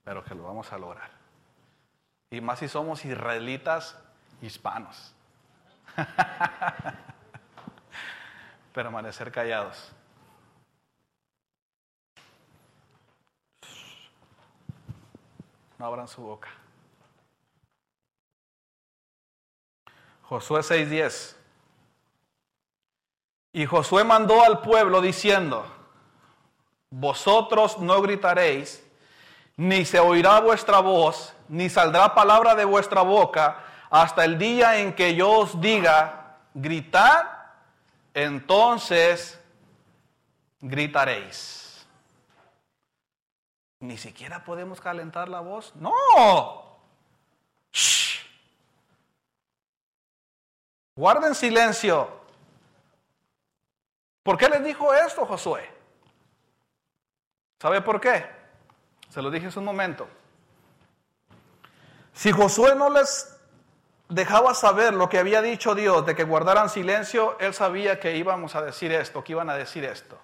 pero 0.04 0.24
que 0.24 0.34
lo 0.34 0.44
vamos 0.44 0.72
a 0.72 0.78
lograr. 0.78 1.10
Y 2.30 2.40
más 2.40 2.58
si 2.58 2.68
somos 2.68 3.04
israelitas 3.04 3.98
hispanos. 4.42 5.15
Permanecer 8.74 9.32
callados. 9.32 9.92
No 15.78 15.86
abran 15.86 16.08
su 16.08 16.22
boca. 16.22 16.48
Josué 20.22 20.60
6:10. 20.60 21.36
Y 23.52 23.64
Josué 23.64 24.04
mandó 24.04 24.42
al 24.42 24.60
pueblo 24.60 25.00
diciendo, 25.00 25.64
vosotros 26.90 27.78
no 27.78 28.02
gritaréis, 28.02 28.86
ni 29.56 29.86
se 29.86 29.98
oirá 29.98 30.40
vuestra 30.40 30.80
voz, 30.80 31.34
ni 31.48 31.70
saldrá 31.70 32.14
palabra 32.14 32.54
de 32.54 32.66
vuestra 32.66 33.00
boca 33.00 33.65
hasta 33.90 34.24
el 34.24 34.38
día 34.38 34.78
en 34.78 34.94
que 34.94 35.14
yo 35.14 35.30
os 35.30 35.60
diga, 35.60 36.38
gritad, 36.54 37.26
entonces 38.14 39.40
gritaréis. 40.60 41.86
Ni 43.80 43.98
siquiera 43.98 44.42
podemos 44.44 44.80
calentar 44.80 45.28
la 45.28 45.40
voz. 45.40 45.74
No. 45.76 45.92
Guarden 50.94 51.34
silencio. 51.34 52.20
¿Por 54.22 54.38
qué 54.38 54.48
les 54.48 54.64
dijo 54.64 54.92
esto 54.94 55.26
Josué? 55.26 55.70
¿Sabe 57.60 57.82
por 57.82 58.00
qué? 58.00 58.26
Se 59.10 59.22
lo 59.22 59.30
dije 59.30 59.46
hace 59.46 59.58
un 59.58 59.66
momento. 59.66 60.08
Si 62.12 62.32
Josué 62.32 62.74
no 62.74 62.88
les 62.90 63.35
dejaba 64.08 64.54
saber 64.54 64.94
lo 64.94 65.08
que 65.08 65.18
había 65.18 65.42
dicho 65.42 65.74
Dios 65.74 66.06
de 66.06 66.14
que 66.14 66.24
guardaran 66.24 66.68
silencio, 66.68 67.36
él 67.40 67.54
sabía 67.54 67.98
que 67.98 68.16
íbamos 68.16 68.54
a 68.54 68.62
decir 68.62 68.92
esto, 68.92 69.24
que 69.24 69.32
iban 69.32 69.50
a 69.50 69.54
decir 69.54 69.84
esto. 69.84 70.18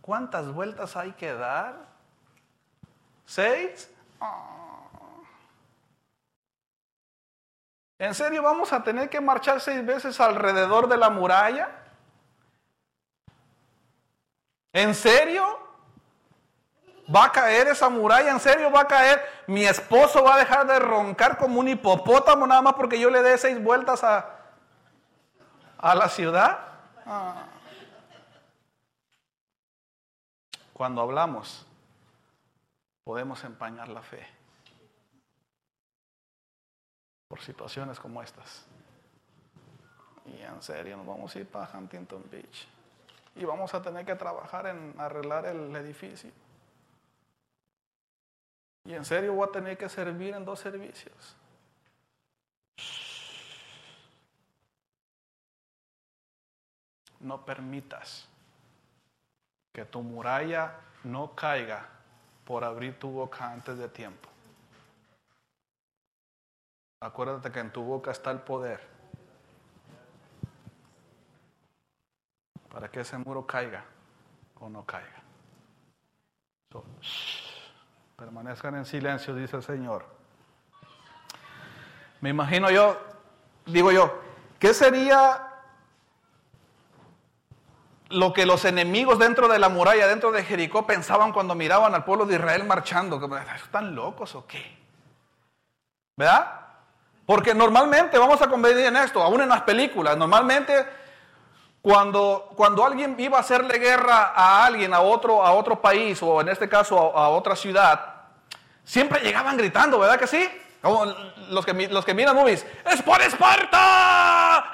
¿Cuántas 0.00 0.50
vueltas 0.52 0.96
hay 0.96 1.12
que 1.12 1.32
dar? 1.34 1.86
¿Seis? 3.26 3.90
¿En 7.98 8.14
serio 8.14 8.42
vamos 8.42 8.72
a 8.72 8.82
tener 8.82 9.10
que 9.10 9.20
marchar 9.20 9.60
seis 9.60 9.84
veces 9.84 10.18
alrededor 10.20 10.88
de 10.88 10.96
la 10.96 11.10
muralla? 11.10 11.68
¿En 14.72 14.94
serio? 14.94 15.67
¿Va 17.14 17.24
a 17.24 17.32
caer 17.32 17.68
esa 17.68 17.88
muralla? 17.88 18.30
¿En 18.30 18.40
serio 18.40 18.70
va 18.70 18.82
a 18.82 18.86
caer? 18.86 19.22
¿Mi 19.46 19.64
esposo 19.64 20.22
va 20.22 20.34
a 20.34 20.38
dejar 20.38 20.66
de 20.66 20.78
roncar 20.78 21.38
como 21.38 21.60
un 21.60 21.68
hipopótamo 21.68 22.46
nada 22.46 22.60
más 22.60 22.74
porque 22.74 23.00
yo 23.00 23.08
le 23.08 23.22
dé 23.22 23.38
seis 23.38 23.62
vueltas 23.62 24.04
a, 24.04 24.28
a 25.78 25.94
la 25.94 26.08
ciudad? 26.08 26.58
Cuando 30.74 31.00
hablamos, 31.00 31.66
podemos 33.04 33.42
empañar 33.42 33.88
la 33.88 34.02
fe 34.02 34.26
por 37.28 37.40
situaciones 37.40 37.98
como 37.98 38.22
estas. 38.22 38.66
Y 40.26 40.42
en 40.42 40.62
serio, 40.62 40.98
nos 40.98 41.06
vamos 41.06 41.34
a 41.34 41.38
ir 41.38 41.46
para 41.46 41.70
Huntington 41.72 42.22
Beach. 42.30 42.68
Y 43.34 43.44
vamos 43.46 43.72
a 43.72 43.80
tener 43.80 44.04
que 44.04 44.14
trabajar 44.14 44.66
en 44.66 44.94
arreglar 44.98 45.46
el 45.46 45.74
edificio. 45.74 46.30
Y 48.88 48.94
en 48.94 49.04
serio 49.04 49.34
voy 49.34 49.46
a 49.46 49.52
tener 49.52 49.76
que 49.76 49.86
servir 49.86 50.32
en 50.34 50.46
dos 50.46 50.60
servicios. 50.60 51.36
No 57.20 57.44
permitas 57.44 58.26
que 59.74 59.84
tu 59.84 60.02
muralla 60.02 60.72
no 61.04 61.34
caiga 61.34 61.86
por 62.46 62.64
abrir 62.64 62.98
tu 62.98 63.10
boca 63.10 63.52
antes 63.52 63.76
de 63.76 63.90
tiempo. 63.90 64.30
Acuérdate 67.00 67.52
que 67.52 67.60
en 67.60 67.70
tu 67.70 67.82
boca 67.82 68.10
está 68.10 68.30
el 68.30 68.40
poder 68.40 68.80
para 72.70 72.90
que 72.90 73.00
ese 73.00 73.18
muro 73.18 73.46
caiga 73.46 73.84
o 74.58 74.70
no 74.70 74.86
caiga. 74.86 75.22
Permanezcan 78.18 78.74
en 78.74 78.84
silencio, 78.84 79.32
dice 79.32 79.54
el 79.54 79.62
Señor. 79.62 80.04
Me 82.20 82.30
imagino 82.30 82.68
yo, 82.68 83.00
digo 83.64 83.92
yo, 83.92 84.20
¿qué 84.58 84.74
sería 84.74 85.46
lo 88.08 88.32
que 88.32 88.44
los 88.44 88.64
enemigos 88.64 89.20
dentro 89.20 89.46
de 89.46 89.60
la 89.60 89.68
muralla, 89.68 90.08
dentro 90.08 90.32
de 90.32 90.42
Jericó, 90.42 90.84
pensaban 90.84 91.32
cuando 91.32 91.54
miraban 91.54 91.94
al 91.94 92.04
pueblo 92.04 92.26
de 92.26 92.34
Israel 92.34 92.64
marchando? 92.64 93.20
¿Están 93.54 93.94
locos 93.94 94.34
o 94.34 94.44
qué? 94.48 94.76
¿Verdad? 96.16 96.66
Porque 97.24 97.54
normalmente, 97.54 98.18
vamos 98.18 98.42
a 98.42 98.48
convenir 98.48 98.86
en 98.86 98.96
esto, 98.96 99.22
aún 99.22 99.42
en 99.42 99.48
las 99.48 99.62
películas, 99.62 100.16
normalmente 100.16 100.74
cuando, 101.82 102.50
cuando 102.56 102.84
alguien 102.84 103.14
iba 103.18 103.38
a 103.38 103.40
hacerle 103.40 103.78
guerra 103.78 104.32
a 104.34 104.66
alguien, 104.66 104.92
a 104.92 105.00
otro, 105.00 105.44
a 105.44 105.52
otro 105.52 105.80
país, 105.80 106.20
o 106.22 106.40
en 106.40 106.48
este 106.48 106.68
caso 106.68 106.98
a, 106.98 107.28
otra 107.28 107.54
ciudad, 107.54 108.14
siempre 108.84 109.20
llegaban 109.20 109.56
gritando, 109.56 109.98
¿verdad 109.98 110.18
que 110.18 110.26
sí? 110.26 110.48
Como 110.82 111.06
los 111.50 111.64
que, 111.64 111.72
los 111.88 112.04
que 112.04 112.14
miran 112.14 112.34
movies, 112.36 112.66
¡es 112.90 113.00
por 113.02 113.20
Esparta! 113.20 113.78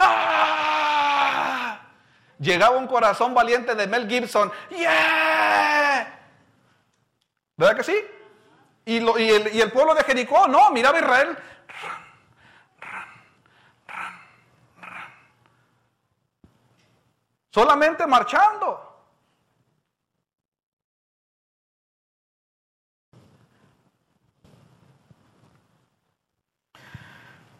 ¡Ah! 0.00 1.80
Llegaba 2.38 2.76
un 2.76 2.86
corazón 2.86 3.34
valiente 3.34 3.74
de 3.74 3.86
Mel 3.86 4.08
Gibson, 4.08 4.50
¡yeah! 4.70 6.20
¿Verdad 7.56 7.76
que 7.76 7.84
sí? 7.84 7.96
Y, 8.86 8.96
el, 8.96 9.50
y 9.54 9.60
el 9.60 9.72
pueblo 9.72 9.94
de 9.94 10.04
Jericó, 10.04 10.46
no, 10.48 10.70
miraba 10.70 10.98
a 10.98 11.00
Israel, 11.00 11.38
Solamente 17.54 18.04
marchando. 18.04 18.80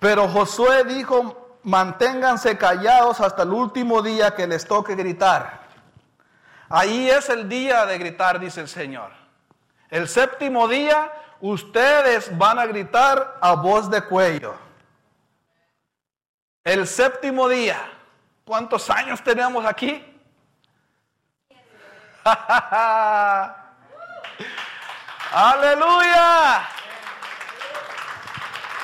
Pero 0.00 0.26
Josué 0.26 0.82
dijo, 0.82 1.58
manténganse 1.62 2.58
callados 2.58 3.20
hasta 3.20 3.44
el 3.44 3.52
último 3.52 4.02
día 4.02 4.34
que 4.34 4.48
les 4.48 4.66
toque 4.66 4.96
gritar. 4.96 5.60
Ahí 6.68 7.08
es 7.08 7.28
el 7.28 7.48
día 7.48 7.86
de 7.86 7.96
gritar, 7.96 8.40
dice 8.40 8.62
el 8.62 8.68
Señor. 8.68 9.12
El 9.90 10.08
séptimo 10.08 10.66
día 10.66 11.12
ustedes 11.40 12.36
van 12.36 12.58
a 12.58 12.66
gritar 12.66 13.38
a 13.40 13.54
voz 13.54 13.88
de 13.88 14.02
cuello. 14.02 14.56
El 16.64 16.88
séptimo 16.88 17.48
día. 17.48 17.93
¿Cuántos 18.44 18.90
años 18.90 19.22
tenemos 19.22 19.64
aquí? 19.64 20.04
Aleluya. 25.32 26.68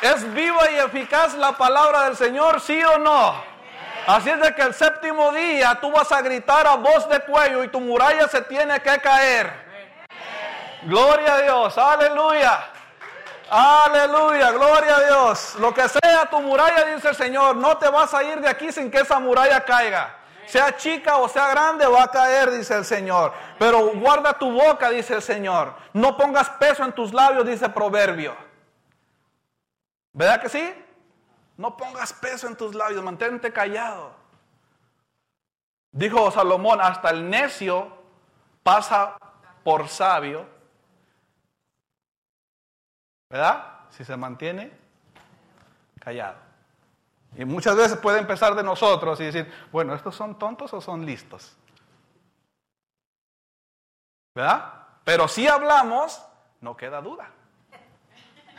¿Es 0.01 0.33
viva 0.33 0.71
y 0.71 0.77
eficaz 0.77 1.35
la 1.35 1.53
palabra 1.53 2.05
del 2.05 2.17
Señor, 2.17 2.59
sí 2.61 2.83
o 2.83 2.97
no? 2.99 3.51
Así 4.07 4.31
es 4.31 4.41
de 4.41 4.55
que 4.55 4.63
el 4.63 4.73
séptimo 4.73 5.31
día 5.33 5.79
tú 5.79 5.91
vas 5.91 6.11
a 6.11 6.23
gritar 6.23 6.67
a 6.67 6.77
voz 6.77 7.07
de 7.11 7.21
cuello 7.21 7.63
y 7.63 7.69
tu 7.69 7.81
muralla 7.81 8.27
se 8.29 8.41
tiene 8.43 8.81
que 8.81 8.99
caer. 8.99 9.53
Gloria 10.85 11.35
a 11.35 11.43
Dios, 11.43 11.77
aleluya. 11.77 12.61
Aleluya, 13.51 14.53
gloria 14.53 14.97
a 14.97 15.05
Dios. 15.07 15.57
Lo 15.59 15.75
que 15.75 15.89
sea 15.89 16.31
tu 16.31 16.41
muralla, 16.41 16.95
dice 16.95 17.09
el 17.09 17.17
Señor, 17.17 17.57
no 17.57 17.77
te 17.79 17.89
vas 17.89 18.15
a 18.15 18.23
ir 18.23 18.41
de 18.41 18.49
aquí 18.49 18.71
sin 18.71 18.89
que 18.93 18.99
esa 18.99 19.19
muralla 19.19 19.65
caiga. 19.65 20.17
Sea 20.47 20.77
chica 20.77 21.17
o 21.17 21.29
sea 21.29 21.49
grande, 21.49 21.85
va 21.85 22.05
a 22.05 22.11
caer, 22.13 22.53
dice 22.53 22.77
el 22.77 22.85
Señor. 22.85 23.33
Pero 23.59 23.93
guarda 23.95 24.35
tu 24.35 24.53
boca, 24.53 24.89
dice 24.91 25.15
el 25.15 25.23
Señor. 25.23 25.75
No 25.93 26.17
pongas 26.17 26.49
peso 26.51 26.85
en 26.85 26.93
tus 26.93 27.13
labios, 27.13 27.45
dice 27.45 27.65
el 27.65 27.73
proverbio. 27.73 28.37
¿Verdad 30.13 30.41
que 30.41 30.49
sí? 30.49 30.73
No 31.57 31.77
pongas 31.77 32.13
peso 32.13 32.47
en 32.47 32.55
tus 32.57 32.77
labios, 32.77 33.03
mantente 33.03 33.53
callado. 33.53 34.13
Dijo 35.91 36.31
Salomón, 36.31 36.81
hasta 36.81 37.11
el 37.11 37.29
necio 37.29 37.93
pasa 38.63 39.17
por 39.65 39.89
sabio 39.89 40.60
¿Verdad? 43.31 43.65
Si 43.91 44.05
se 44.05 44.17
mantiene 44.17 44.73
callado. 46.01 46.37
Y 47.37 47.45
muchas 47.45 47.77
veces 47.77 47.97
puede 47.99 48.19
empezar 48.19 48.55
de 48.57 48.63
nosotros 48.63 49.21
y 49.21 49.25
decir, 49.25 49.51
bueno, 49.71 49.95
¿estos 49.95 50.17
son 50.17 50.37
tontos 50.39 50.73
o 50.75 50.81
son 50.81 51.07
listos? 51.07 51.57
¿Verdad? 54.35 54.75
Pero 55.05 55.29
si 55.29 55.47
hablamos, 55.47 56.21
no 56.61 56.77
queda 56.77 57.01
duda. 57.01 57.31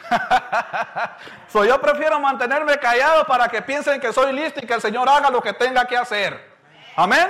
so, 1.47 1.63
yo 1.65 1.79
prefiero 1.79 2.19
mantenerme 2.19 2.77
callado 2.79 3.25
para 3.25 3.47
que 3.49 3.61
piensen 3.61 3.99
que 3.99 4.13
soy 4.13 4.33
listo 4.33 4.61
y 4.63 4.67
que 4.67 4.73
el 4.73 4.81
Señor 4.81 5.07
haga 5.09 5.29
lo 5.29 5.41
que 5.41 5.53
tenga 5.53 5.85
que 5.85 5.97
hacer. 5.97 6.49
Amén. 6.95 7.29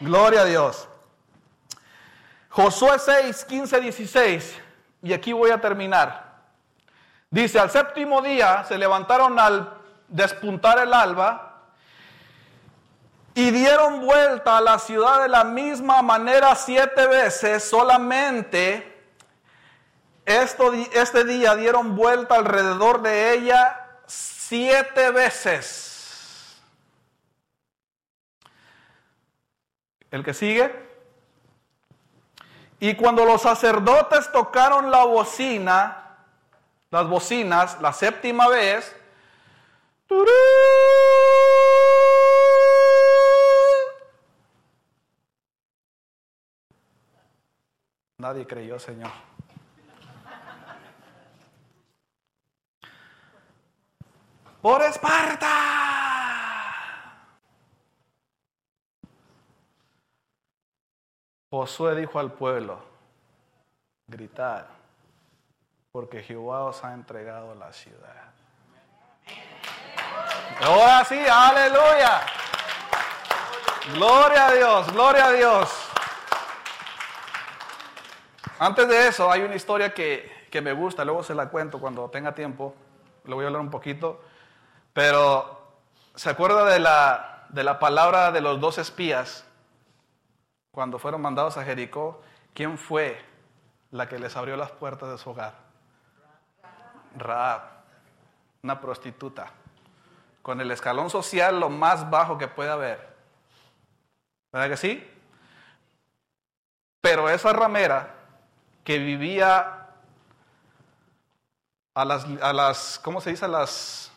Gloria 0.00 0.42
a 0.42 0.44
Dios. 0.44 0.88
Josué 2.48 2.98
6, 2.98 3.44
15, 3.44 3.80
16. 3.80 4.60
Y 5.02 5.12
aquí 5.12 5.32
voy 5.32 5.50
a 5.50 5.60
terminar. 5.60 6.29
Dice, 7.30 7.60
al 7.60 7.70
séptimo 7.70 8.22
día 8.22 8.64
se 8.64 8.76
levantaron 8.76 9.38
al 9.38 9.72
despuntar 10.08 10.80
el 10.80 10.92
alba 10.92 11.60
y 13.34 13.52
dieron 13.52 14.00
vuelta 14.00 14.58
a 14.58 14.60
la 14.60 14.80
ciudad 14.80 15.22
de 15.22 15.28
la 15.28 15.44
misma 15.44 16.02
manera 16.02 16.56
siete 16.56 17.06
veces, 17.06 17.62
solamente 17.62 18.90
este 20.24 21.24
día 21.24 21.54
dieron 21.54 21.94
vuelta 21.94 22.34
alrededor 22.34 23.00
de 23.00 23.34
ella 23.34 24.00
siete 24.06 25.10
veces. 25.12 26.60
El 30.10 30.24
que 30.24 30.34
sigue. 30.34 30.90
Y 32.80 32.96
cuando 32.96 33.24
los 33.24 33.42
sacerdotes 33.42 34.32
tocaron 34.32 34.90
la 34.90 35.04
bocina, 35.04 35.99
las 36.90 37.08
bocinas 37.08 37.80
la 37.80 37.92
séptima 37.92 38.48
vez. 38.48 38.96
Nadie 48.18 48.46
creyó, 48.46 48.78
Señor. 48.78 49.10
por 54.60 54.82
Esparta. 54.82 55.46
Josué 61.50 61.96
dijo 61.96 62.18
al 62.18 62.32
pueblo, 62.32 62.78
gritar, 64.06 64.68
porque 65.92 66.22
Jehová 66.22 66.64
os 66.64 66.84
ha 66.84 66.94
entregado 66.94 67.54
la 67.54 67.72
ciudad. 67.72 68.30
Ahora 70.60 71.04
sí, 71.04 71.18
aleluya. 71.18 72.20
Gloria 73.94 74.46
a 74.46 74.52
Dios, 74.52 74.92
gloria 74.92 75.26
a 75.26 75.32
Dios. 75.32 75.90
Antes 78.58 78.88
de 78.88 79.08
eso, 79.08 79.30
hay 79.30 79.40
una 79.40 79.56
historia 79.56 79.94
que, 79.94 80.46
que 80.50 80.60
me 80.60 80.72
gusta, 80.72 81.04
luego 81.04 81.22
se 81.22 81.34
la 81.34 81.48
cuento 81.48 81.80
cuando 81.80 82.08
tenga 82.10 82.34
tiempo, 82.34 82.74
le 83.24 83.34
voy 83.34 83.44
a 83.44 83.46
hablar 83.48 83.62
un 83.62 83.70
poquito, 83.70 84.20
pero 84.92 85.60
¿se 86.14 86.28
acuerda 86.28 86.66
de 86.66 86.78
la, 86.78 87.46
de 87.48 87.64
la 87.64 87.78
palabra 87.78 88.32
de 88.32 88.42
los 88.42 88.60
dos 88.60 88.76
espías 88.78 89.46
cuando 90.72 90.98
fueron 90.98 91.22
mandados 91.22 91.56
a 91.56 91.64
Jericó? 91.64 92.20
¿Quién 92.52 92.76
fue 92.76 93.18
la 93.90 94.08
que 94.08 94.18
les 94.18 94.36
abrió 94.36 94.56
las 94.56 94.70
puertas 94.72 95.10
de 95.10 95.18
su 95.18 95.30
hogar? 95.30 95.69
Raab, 97.16 97.62
una 98.62 98.80
prostituta, 98.80 99.50
con 100.42 100.60
el 100.60 100.70
escalón 100.70 101.10
social 101.10 101.60
lo 101.60 101.70
más 101.70 102.08
bajo 102.10 102.38
que 102.38 102.48
puede 102.48 102.70
haber. 102.70 103.08
¿Verdad 104.52 104.68
que 104.70 104.76
sí? 104.76 105.10
Pero 107.00 107.28
esa 107.28 107.52
ramera 107.52 108.14
que 108.84 108.98
vivía 108.98 109.88
a 111.94 112.04
las, 112.04 112.26
a 112.42 112.52
las, 112.52 112.98
¿cómo 113.02 113.20
se 113.20 113.30
dice? 113.30 113.44
A 113.44 113.48
las, 113.48 114.10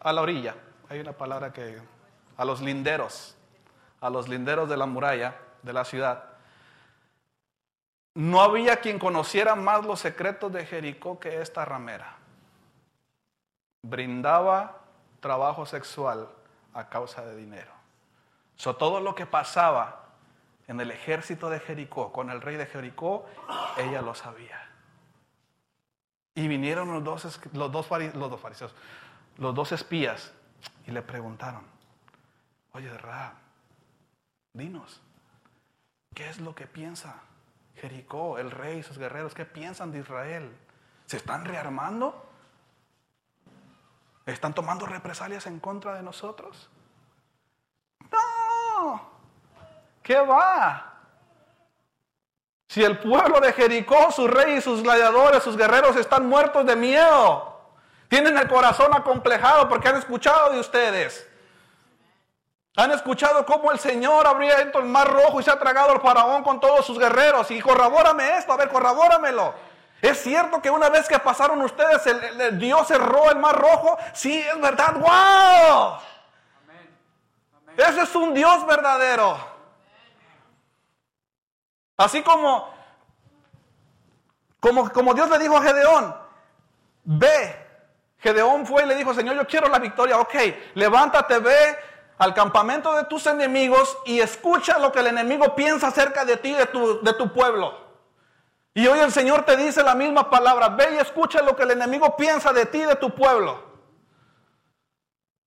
a 0.00 0.12
la 0.12 0.20
orilla. 0.20 0.54
Hay 0.88 1.00
una 1.00 1.12
palabra 1.12 1.52
que, 1.52 1.80
a 2.36 2.44
los 2.44 2.60
linderos, 2.60 3.36
a 4.00 4.10
los 4.10 4.28
linderos 4.28 4.68
de 4.68 4.76
la 4.76 4.86
muralla 4.86 5.36
de 5.62 5.72
la 5.72 5.84
ciudad. 5.84 6.35
No 8.16 8.40
había 8.40 8.78
quien 8.78 8.98
conociera 8.98 9.54
más 9.56 9.84
los 9.84 10.00
secretos 10.00 10.50
de 10.50 10.64
Jericó 10.64 11.20
que 11.20 11.42
esta 11.42 11.66
ramera. 11.66 12.16
Brindaba 13.82 14.80
trabajo 15.20 15.66
sexual 15.66 16.26
a 16.72 16.88
causa 16.88 17.26
de 17.26 17.36
dinero. 17.36 17.70
So, 18.56 18.74
todo 18.74 19.00
lo 19.00 19.14
que 19.14 19.26
pasaba 19.26 20.06
en 20.66 20.80
el 20.80 20.92
ejército 20.92 21.50
de 21.50 21.60
Jericó, 21.60 22.10
con 22.10 22.30
el 22.30 22.40
rey 22.40 22.56
de 22.56 22.64
Jericó, 22.64 23.26
ella 23.76 24.00
lo 24.00 24.14
sabía. 24.14 24.66
Y 26.34 26.48
vinieron 26.48 26.90
los 26.90 27.04
dos, 27.04 27.40
los 27.52 27.70
dos, 27.70 27.86
los 27.90 28.30
dos 28.30 28.40
fariseos, 28.40 28.74
los 29.36 29.54
dos 29.54 29.72
espías, 29.72 30.32
y 30.86 30.90
le 30.90 31.02
preguntaron, 31.02 31.66
oye, 32.72 32.96
Ra, 32.96 33.34
dinos, 34.54 35.02
¿qué 36.14 36.30
es 36.30 36.40
lo 36.40 36.54
que 36.54 36.66
piensa 36.66 37.20
Jericó, 37.80 38.38
el 38.38 38.50
rey 38.50 38.78
y 38.78 38.82
sus 38.82 38.98
guerreros? 38.98 39.34
¿Qué 39.34 39.44
piensan 39.44 39.92
de 39.92 40.00
Israel? 40.00 40.56
¿Se 41.06 41.16
están 41.16 41.44
rearmando? 41.44 42.24
¿Están 44.24 44.54
tomando 44.54 44.86
represalias 44.86 45.46
en 45.46 45.60
contra 45.60 45.94
de 45.94 46.02
nosotros? 46.02 46.68
No, 48.10 49.16
¿Qué 50.02 50.16
va? 50.20 50.92
Si 52.68 52.84
el 52.84 52.98
pueblo 52.98 53.40
de 53.40 53.52
Jericó, 53.52 54.10
su 54.10 54.28
rey 54.28 54.56
y 54.56 54.60
sus 54.60 54.82
gladiadores, 54.82 55.42
sus 55.42 55.56
guerreros 55.56 55.96
están 55.96 56.26
muertos 56.28 56.66
de 56.66 56.76
miedo. 56.76 57.60
Tienen 58.08 58.36
el 58.36 58.48
corazón 58.48 58.94
acomplejado 58.94 59.68
porque 59.68 59.88
han 59.88 59.96
escuchado 59.96 60.52
de 60.52 60.60
ustedes. 60.60 61.28
Han 62.76 62.90
escuchado 62.90 63.46
cómo 63.46 63.72
el 63.72 63.78
Señor 63.78 64.26
abría 64.26 64.58
el 64.58 64.84
mar 64.84 65.10
rojo 65.10 65.40
y 65.40 65.42
se 65.42 65.50
ha 65.50 65.58
tragado 65.58 65.92
al 65.92 66.00
faraón 66.02 66.42
con 66.42 66.60
todos 66.60 66.84
sus 66.84 66.98
guerreros. 66.98 67.50
Y 67.50 67.58
corrobórame 67.62 68.36
esto, 68.36 68.52
a 68.52 68.56
ver, 68.58 68.68
corrobóramelo. 68.68 69.54
¿Es 70.02 70.22
cierto 70.22 70.60
que 70.60 70.68
una 70.68 70.90
vez 70.90 71.08
que 71.08 71.18
pasaron 71.18 71.62
ustedes, 71.62 72.06
el, 72.06 72.58
Dios 72.58 72.86
cerró 72.86 73.30
el 73.30 73.38
mar 73.38 73.56
rojo? 73.56 73.96
Sí, 74.12 74.38
es 74.40 74.60
verdad. 74.60 74.92
¡Wow! 74.94 75.98
Ese 77.78 78.02
es 78.02 78.14
un 78.14 78.34
Dios 78.34 78.66
verdadero. 78.66 79.38
Así 81.96 82.22
como, 82.22 82.68
como, 84.60 84.90
como 84.92 85.14
Dios 85.14 85.30
le 85.30 85.38
dijo 85.38 85.56
a 85.56 85.62
Gedeón, 85.62 86.14
ve. 87.04 87.64
Gedeón 88.18 88.66
fue 88.66 88.82
y 88.82 88.86
le 88.86 88.96
dijo, 88.96 89.14
Señor, 89.14 89.34
yo 89.34 89.46
quiero 89.46 89.68
la 89.68 89.78
victoria. 89.78 90.18
Ok, 90.18 90.34
levántate, 90.74 91.38
ve 91.38 91.95
al 92.18 92.34
campamento 92.34 92.94
de 92.94 93.04
tus 93.04 93.26
enemigos 93.26 93.96
y 94.04 94.20
escucha 94.20 94.78
lo 94.78 94.92
que 94.92 95.00
el 95.00 95.08
enemigo 95.08 95.54
piensa 95.54 95.88
acerca 95.88 96.24
de 96.24 96.36
ti, 96.36 96.52
de 96.52 96.66
tu, 96.66 97.02
de 97.02 97.12
tu 97.12 97.32
pueblo. 97.32 97.86
Y 98.74 98.86
hoy 98.86 98.98
el 99.00 99.12
Señor 99.12 99.44
te 99.44 99.56
dice 99.56 99.82
la 99.82 99.94
misma 99.94 100.28
palabra, 100.30 100.68
ve 100.68 100.94
y 100.94 100.98
escucha 100.98 101.42
lo 101.42 101.56
que 101.56 101.62
el 101.62 101.72
enemigo 101.72 102.16
piensa 102.16 102.52
de 102.52 102.66
ti, 102.66 102.80
de 102.80 102.96
tu 102.96 103.14
pueblo. 103.14 103.62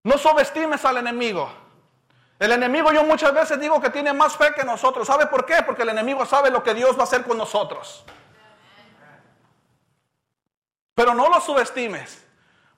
No 0.04 0.18
subestimes 0.18 0.84
al 0.86 0.98
enemigo. 0.98 1.52
El 2.40 2.54
enemigo 2.54 2.92
yo 2.92 3.04
muchas 3.04 3.34
veces 3.34 3.60
digo 3.60 3.82
que 3.82 3.90
tiene 3.90 4.14
más 4.14 4.36
fe 4.36 4.54
que 4.56 4.64
nosotros. 4.64 5.06
¿Sabe 5.06 5.28
por 5.28 5.46
qué? 5.46 5.62
Porque 5.64 5.84
el 5.84 5.90
enemigo 5.90 6.26
sabe 6.26 6.50
lo 6.50 6.64
que 6.64 6.74
Dios 6.74 6.96
va 6.96 7.02
a 7.02 7.04
hacer 7.04 7.24
con 7.24 7.38
nosotros. 7.38 8.06
Pero 10.96 11.14
no 11.14 11.30
lo 11.30 11.42
subestimes. 11.42 12.26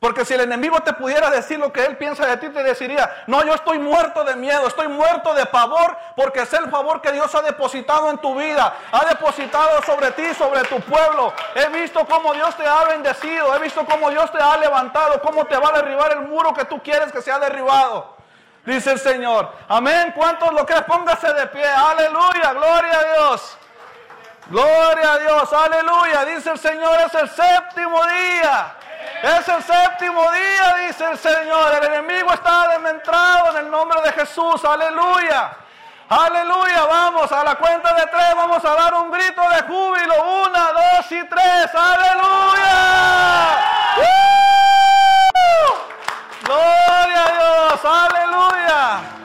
Porque 0.01 0.25
si 0.25 0.33
el 0.33 0.41
enemigo 0.41 0.79
te 0.79 0.93
pudiera 0.93 1.29
decir 1.29 1.59
lo 1.59 1.71
que 1.71 1.85
él 1.85 1.95
piensa 1.95 2.25
de 2.25 2.35
ti, 2.37 2.49
te 2.49 2.63
deciría, 2.63 3.23
no, 3.27 3.45
yo 3.45 3.53
estoy 3.53 3.77
muerto 3.77 4.23
de 4.23 4.35
miedo, 4.35 4.65
estoy 4.67 4.87
muerto 4.87 5.31
de 5.35 5.45
pavor, 5.45 5.95
porque 6.15 6.41
es 6.41 6.51
el 6.53 6.71
favor 6.71 7.01
que 7.01 7.11
Dios 7.11 7.35
ha 7.35 7.43
depositado 7.43 8.09
en 8.09 8.17
tu 8.17 8.33
vida, 8.33 8.73
ha 8.91 9.05
depositado 9.05 9.79
sobre 9.83 10.09
ti, 10.13 10.33
sobre 10.33 10.63
tu 10.63 10.81
pueblo. 10.81 11.31
He 11.53 11.67
visto 11.67 12.03
cómo 12.07 12.33
Dios 12.33 12.57
te 12.57 12.65
ha 12.65 12.83
bendecido, 12.85 13.55
he 13.55 13.59
visto 13.59 13.85
cómo 13.85 14.09
Dios 14.09 14.31
te 14.31 14.39
ha 14.41 14.57
levantado, 14.57 15.21
cómo 15.21 15.45
te 15.45 15.55
va 15.55 15.69
a 15.69 15.73
derribar 15.73 16.13
el 16.13 16.21
muro 16.21 16.51
que 16.51 16.65
tú 16.65 16.81
quieres 16.81 17.11
que 17.11 17.21
sea 17.21 17.37
derribado 17.37 18.17
dice 18.65 18.91
el 18.91 18.99
Señor. 18.99 19.51
Amén. 19.67 20.13
¿Cuántos 20.15 20.51
lo 20.53 20.65
creen? 20.65 20.83
Póngase 20.85 21.31
de 21.33 21.47
pie. 21.47 21.65
Aleluya. 21.65 22.53
Gloria 22.53 22.99
a 22.99 23.03
Dios. 23.13 23.57
Gloria 24.47 25.13
a 25.13 25.19
Dios. 25.19 25.53
Aleluya. 25.53 26.25
Dice 26.25 26.51
el 26.51 26.59
Señor, 26.59 26.99
es 27.05 27.13
el 27.13 27.29
séptimo 27.29 27.99
día. 28.05 28.75
Es 29.23 29.47
el 29.47 29.63
séptimo 29.63 30.31
día, 30.31 30.87
dice 30.87 31.05
el 31.05 31.17
Señor. 31.17 31.73
El 31.75 31.93
enemigo 31.93 32.33
está 32.33 32.69
dementrado 32.69 33.51
en 33.51 33.65
el 33.65 33.71
nombre 33.71 34.01
de 34.01 34.11
Jesús. 34.13 34.65
Aleluya. 34.65 35.51
Aleluya. 36.09 36.85
Vamos 36.85 37.31
a 37.31 37.43
la 37.43 37.55
cuenta 37.55 37.93
de 37.93 38.07
tres. 38.07 38.35
Vamos 38.35 38.65
a 38.65 38.73
dar 38.73 38.93
un 38.95 39.11
grito 39.11 39.41
de 39.49 39.61
júbilo. 39.63 40.43
Una, 40.43 40.71
dos 40.71 41.11
y 41.11 41.23
tres. 41.25 41.69
Aleluya. 41.73 42.71
Gloria 46.43 47.25
a 47.25 47.31
Dios. 47.31 47.85
Aleluya. 47.85 49.20